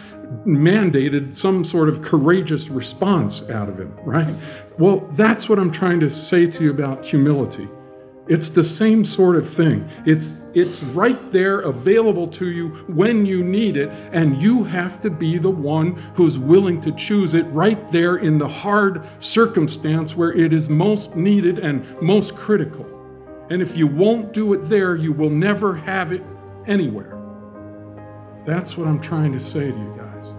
mandated 0.45 1.35
some 1.35 1.63
sort 1.63 1.87
of 1.87 2.01
courageous 2.01 2.67
response 2.67 3.43
out 3.49 3.69
of 3.69 3.79
him, 3.79 3.93
right? 4.03 4.35
Well, 4.79 5.07
that's 5.13 5.47
what 5.47 5.59
I'm 5.59 5.71
trying 5.71 5.99
to 5.99 6.09
say 6.09 6.47
to 6.47 6.63
you 6.63 6.71
about 6.71 7.05
humility. 7.05 7.67
It's 8.27 8.49
the 8.49 8.63
same 8.63 9.05
sort 9.05 9.35
of 9.35 9.53
thing. 9.53 9.87
It's 10.05 10.35
it's 10.55 10.81
right 10.81 11.31
there 11.33 11.59
available 11.59 12.27
to 12.29 12.47
you 12.47 12.69
when 12.87 13.25
you 13.25 13.43
need 13.43 13.75
it 13.75 13.89
and 14.13 14.41
you 14.41 14.63
have 14.63 15.01
to 15.01 15.09
be 15.09 15.37
the 15.37 15.49
one 15.49 15.95
who's 16.15 16.39
willing 16.39 16.79
to 16.81 16.93
choose 16.93 17.33
it 17.33 17.43
right 17.47 17.91
there 17.91 18.17
in 18.17 18.37
the 18.37 18.47
hard 18.47 19.05
circumstance 19.19 20.15
where 20.15 20.31
it 20.31 20.53
is 20.53 20.69
most 20.69 21.15
needed 21.15 21.59
and 21.59 21.85
most 22.01 22.35
critical. 22.35 22.85
And 23.49 23.61
if 23.61 23.75
you 23.75 23.85
won't 23.85 24.31
do 24.31 24.53
it 24.53 24.69
there, 24.69 24.95
you 24.95 25.11
will 25.11 25.29
never 25.29 25.75
have 25.75 26.13
it 26.13 26.23
anywhere. 26.67 27.21
That's 28.47 28.77
what 28.77 28.87
I'm 28.87 29.01
trying 29.01 29.33
to 29.33 29.41
say 29.41 29.71
to 29.71 29.77
you 29.77 29.95
guys. 29.97 30.33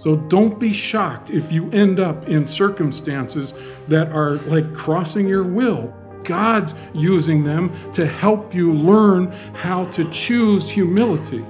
So 0.00 0.16
don't 0.16 0.58
be 0.58 0.72
shocked 0.72 1.28
if 1.28 1.52
you 1.52 1.70
end 1.72 2.00
up 2.00 2.26
in 2.26 2.46
circumstances 2.46 3.52
that 3.88 4.08
are 4.12 4.36
like 4.46 4.74
crossing 4.74 5.28
your 5.28 5.44
will 5.44 5.94
God's 6.24 6.74
using 6.94 7.44
them 7.44 7.92
to 7.92 8.06
help 8.06 8.54
you 8.54 8.72
learn 8.72 9.32
how 9.54 9.84
to 9.92 10.08
choose 10.10 10.68
humility, 10.68 11.44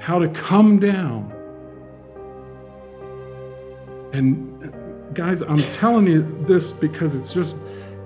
how 0.00 0.18
to 0.18 0.28
come 0.28 0.78
down. 0.78 1.32
And 4.12 4.72
guys, 5.14 5.42
I'm 5.42 5.62
telling 5.72 6.06
you 6.06 6.44
this 6.46 6.72
because 6.72 7.14
it's 7.14 7.32
just 7.32 7.56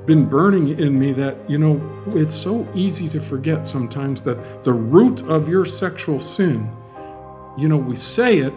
been 0.07 0.27
burning 0.27 0.79
in 0.81 0.99
me 0.99 1.13
that, 1.13 1.37
you 1.49 1.59
know, 1.59 1.81
it's 2.09 2.35
so 2.35 2.67
easy 2.75 3.09
to 3.11 3.21
forget 3.21 3.69
sometimes 3.69 4.23
that 4.23 4.65
the 4.65 4.73
root 4.73 5.21
of 5.29 5.49
your 5.49 5.67
sexual 5.67 6.21
sin, 6.21 6.71
you 7.59 7.69
know, 7.69 7.77
we 7.77 7.97
say 7.97 8.39
it, 8.39 8.55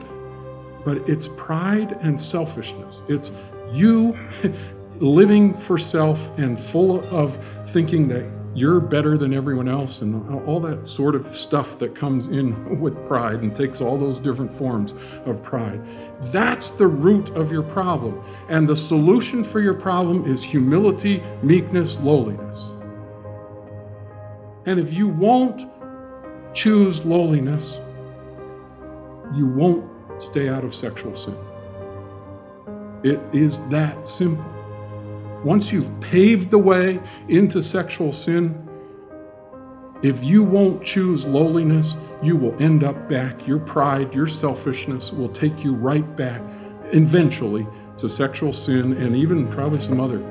but 0.85 0.97
it's 1.09 1.27
pride 1.37 1.97
and 2.01 2.19
selfishness. 2.19 3.01
It's 3.07 3.31
you 3.71 4.17
living 4.99 5.57
for 5.59 5.77
self 5.77 6.19
and 6.37 6.63
full 6.63 7.03
of 7.15 7.37
thinking 7.69 8.07
that 8.07 8.25
you're 8.55 8.79
better 8.79 9.17
than 9.17 9.33
everyone 9.33 9.67
else 9.67 10.01
and 10.01 10.45
all 10.45 10.59
that 10.59 10.87
sort 10.87 11.15
of 11.15 11.35
stuff 11.35 11.79
that 11.79 11.95
comes 11.95 12.27
in 12.27 12.79
with 12.81 12.95
pride 13.07 13.41
and 13.41 13.55
takes 13.55 13.81
all 13.81 13.97
those 13.97 14.19
different 14.19 14.55
forms 14.57 14.93
of 15.25 15.41
pride. 15.43 15.81
That's 16.31 16.69
the 16.71 16.87
root 16.87 17.29
of 17.31 17.51
your 17.51 17.63
problem. 17.63 18.23
And 18.49 18.69
the 18.69 18.75
solution 18.75 19.43
for 19.43 19.59
your 19.59 19.73
problem 19.73 20.31
is 20.31 20.43
humility, 20.43 21.23
meekness, 21.41 21.95
lowliness. 21.97 22.71
And 24.65 24.79
if 24.79 24.93
you 24.93 25.07
won't 25.07 25.67
choose 26.53 27.03
lowliness, 27.03 27.79
you 29.35 29.47
won't 29.47 29.89
stay 30.21 30.47
out 30.47 30.63
of 30.63 30.75
sexual 30.75 31.15
sin. 31.15 31.37
It 33.03 33.19
is 33.33 33.59
that 33.69 34.07
simple. 34.07 34.52
Once 35.43 35.71
you've 35.71 35.89
paved 35.99 36.51
the 36.51 36.57
way 36.57 36.99
into 37.27 37.61
sexual 37.61 38.13
sin, 38.13 38.57
if 40.01 40.21
you 40.23 40.43
won't 40.43 40.83
choose 40.83 41.25
lowliness, 41.25 41.95
you 42.21 42.35
will 42.35 42.55
end 42.61 42.83
up 42.83 43.09
back. 43.09 43.47
Your 43.47 43.59
pride, 43.59 44.13
your 44.13 44.27
selfishness 44.27 45.11
will 45.11 45.29
take 45.29 45.63
you 45.63 45.73
right 45.73 46.15
back 46.15 46.41
eventually 46.91 47.65
to 47.97 48.09
sexual 48.09 48.53
sin 48.53 48.93
and 48.93 49.15
even 49.15 49.49
probably 49.49 49.81
some 49.81 49.99
other 49.99 50.21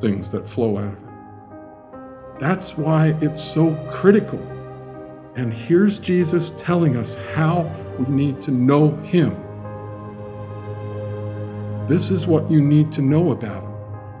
things 0.00 0.30
that 0.30 0.48
flow 0.48 0.78
out 0.78 0.84
of 0.84 0.92
it. 0.92 2.40
That's 2.40 2.76
why 2.76 3.16
it's 3.20 3.42
so 3.42 3.74
critical. 3.92 4.40
And 5.36 5.52
here's 5.52 5.98
Jesus 5.98 6.52
telling 6.58 6.96
us 6.96 7.14
how 7.34 7.70
we 7.98 8.06
need 8.14 8.42
to 8.42 8.50
know 8.50 8.96
Him. 9.02 9.36
This 11.88 12.10
is 12.10 12.26
what 12.26 12.50
you 12.50 12.60
need 12.60 12.92
to 12.92 13.02
know 13.02 13.32
about. 13.32 13.61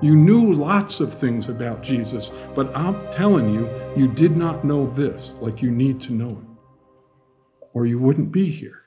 You 0.02 0.16
knew 0.16 0.52
lots 0.52 0.98
of 0.98 1.14
things 1.14 1.48
about 1.48 1.82
Jesus, 1.82 2.32
but 2.56 2.76
I'm 2.76 3.10
telling 3.12 3.54
you, 3.54 3.70
you 3.96 4.08
did 4.08 4.36
not 4.36 4.64
know 4.64 4.92
this 4.94 5.36
like 5.40 5.62
you 5.62 5.70
need 5.70 6.00
to 6.02 6.12
know 6.12 6.30
it, 6.30 7.68
or 7.72 7.86
you 7.86 8.00
wouldn't 8.00 8.32
be 8.32 8.50
here. 8.50 8.80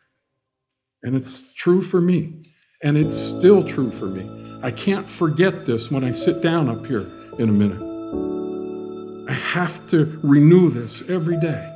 And 1.04 1.16
it's 1.16 1.44
true 1.56 1.82
for 1.82 2.02
me, 2.02 2.52
and 2.84 2.98
it's 2.98 3.16
still 3.16 3.64
true 3.64 3.92
for 3.92 4.08
me. 4.08 4.60
I 4.62 4.72
can't 4.72 5.10
forget 5.10 5.66
this 5.66 5.90
when 5.90 6.04
I 6.04 6.12
sit 6.12 6.42
down 6.42 6.68
up 6.68 6.86
here 6.86 7.08
in 7.40 7.48
a 7.48 7.54
minute. 7.54 7.82
I 9.30 9.34
have 9.34 9.88
to 9.88 10.20
renew 10.22 10.70
this 10.70 11.02
every 11.08 11.40
day 11.40 11.72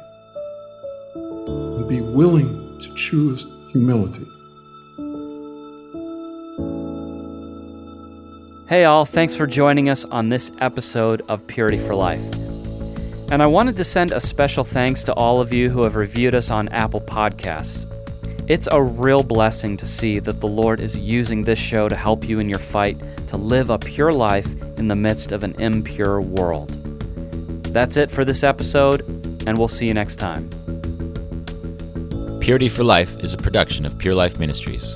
and 1.15 1.87
be 1.87 2.01
willing 2.01 2.77
to 2.81 2.93
choose 2.95 3.47
humility. 3.71 4.27
Hey, 8.69 8.85
all, 8.85 9.03
thanks 9.03 9.35
for 9.35 9.47
joining 9.47 9.89
us 9.89 10.05
on 10.05 10.29
this 10.29 10.51
episode 10.59 11.23
of 11.27 11.47
Purity 11.47 11.79
for 11.79 11.95
Life. 11.95 12.21
And 13.31 13.41
I 13.41 13.47
wanted 13.47 13.75
to 13.77 13.83
send 13.83 14.11
a 14.11 14.19
special 14.19 14.63
thanks 14.63 15.03
to 15.05 15.13
all 15.15 15.41
of 15.41 15.51
you 15.51 15.71
who 15.71 15.81
have 15.81 15.95
reviewed 15.95 16.35
us 16.35 16.51
on 16.51 16.67
Apple 16.67 17.01
Podcasts. 17.01 17.87
It's 18.47 18.67
a 18.71 18.79
real 18.79 19.23
blessing 19.23 19.75
to 19.77 19.87
see 19.87 20.19
that 20.19 20.39
the 20.39 20.47
Lord 20.47 20.81
is 20.81 20.95
using 20.95 21.41
this 21.41 21.57
show 21.57 21.89
to 21.89 21.95
help 21.95 22.29
you 22.29 22.37
in 22.37 22.47
your 22.47 22.59
fight 22.59 22.99
to 23.29 23.37
live 23.37 23.71
a 23.71 23.79
pure 23.79 24.13
life 24.13 24.45
in 24.77 24.87
the 24.87 24.95
midst 24.95 25.31
of 25.31 25.43
an 25.43 25.59
impure 25.59 26.21
world. 26.21 26.69
That's 27.73 27.97
it 27.97 28.11
for 28.11 28.23
this 28.23 28.43
episode, 28.43 29.01
and 29.47 29.57
we'll 29.57 29.67
see 29.67 29.87
you 29.87 29.95
next 29.95 30.17
time. 30.17 30.47
Purity 32.39 32.69
for 32.69 32.83
Life 32.83 33.17
is 33.23 33.33
a 33.33 33.37
production 33.37 33.87
of 33.87 33.97
Pure 33.97 34.13
Life 34.13 34.37
Ministries. 34.37 34.95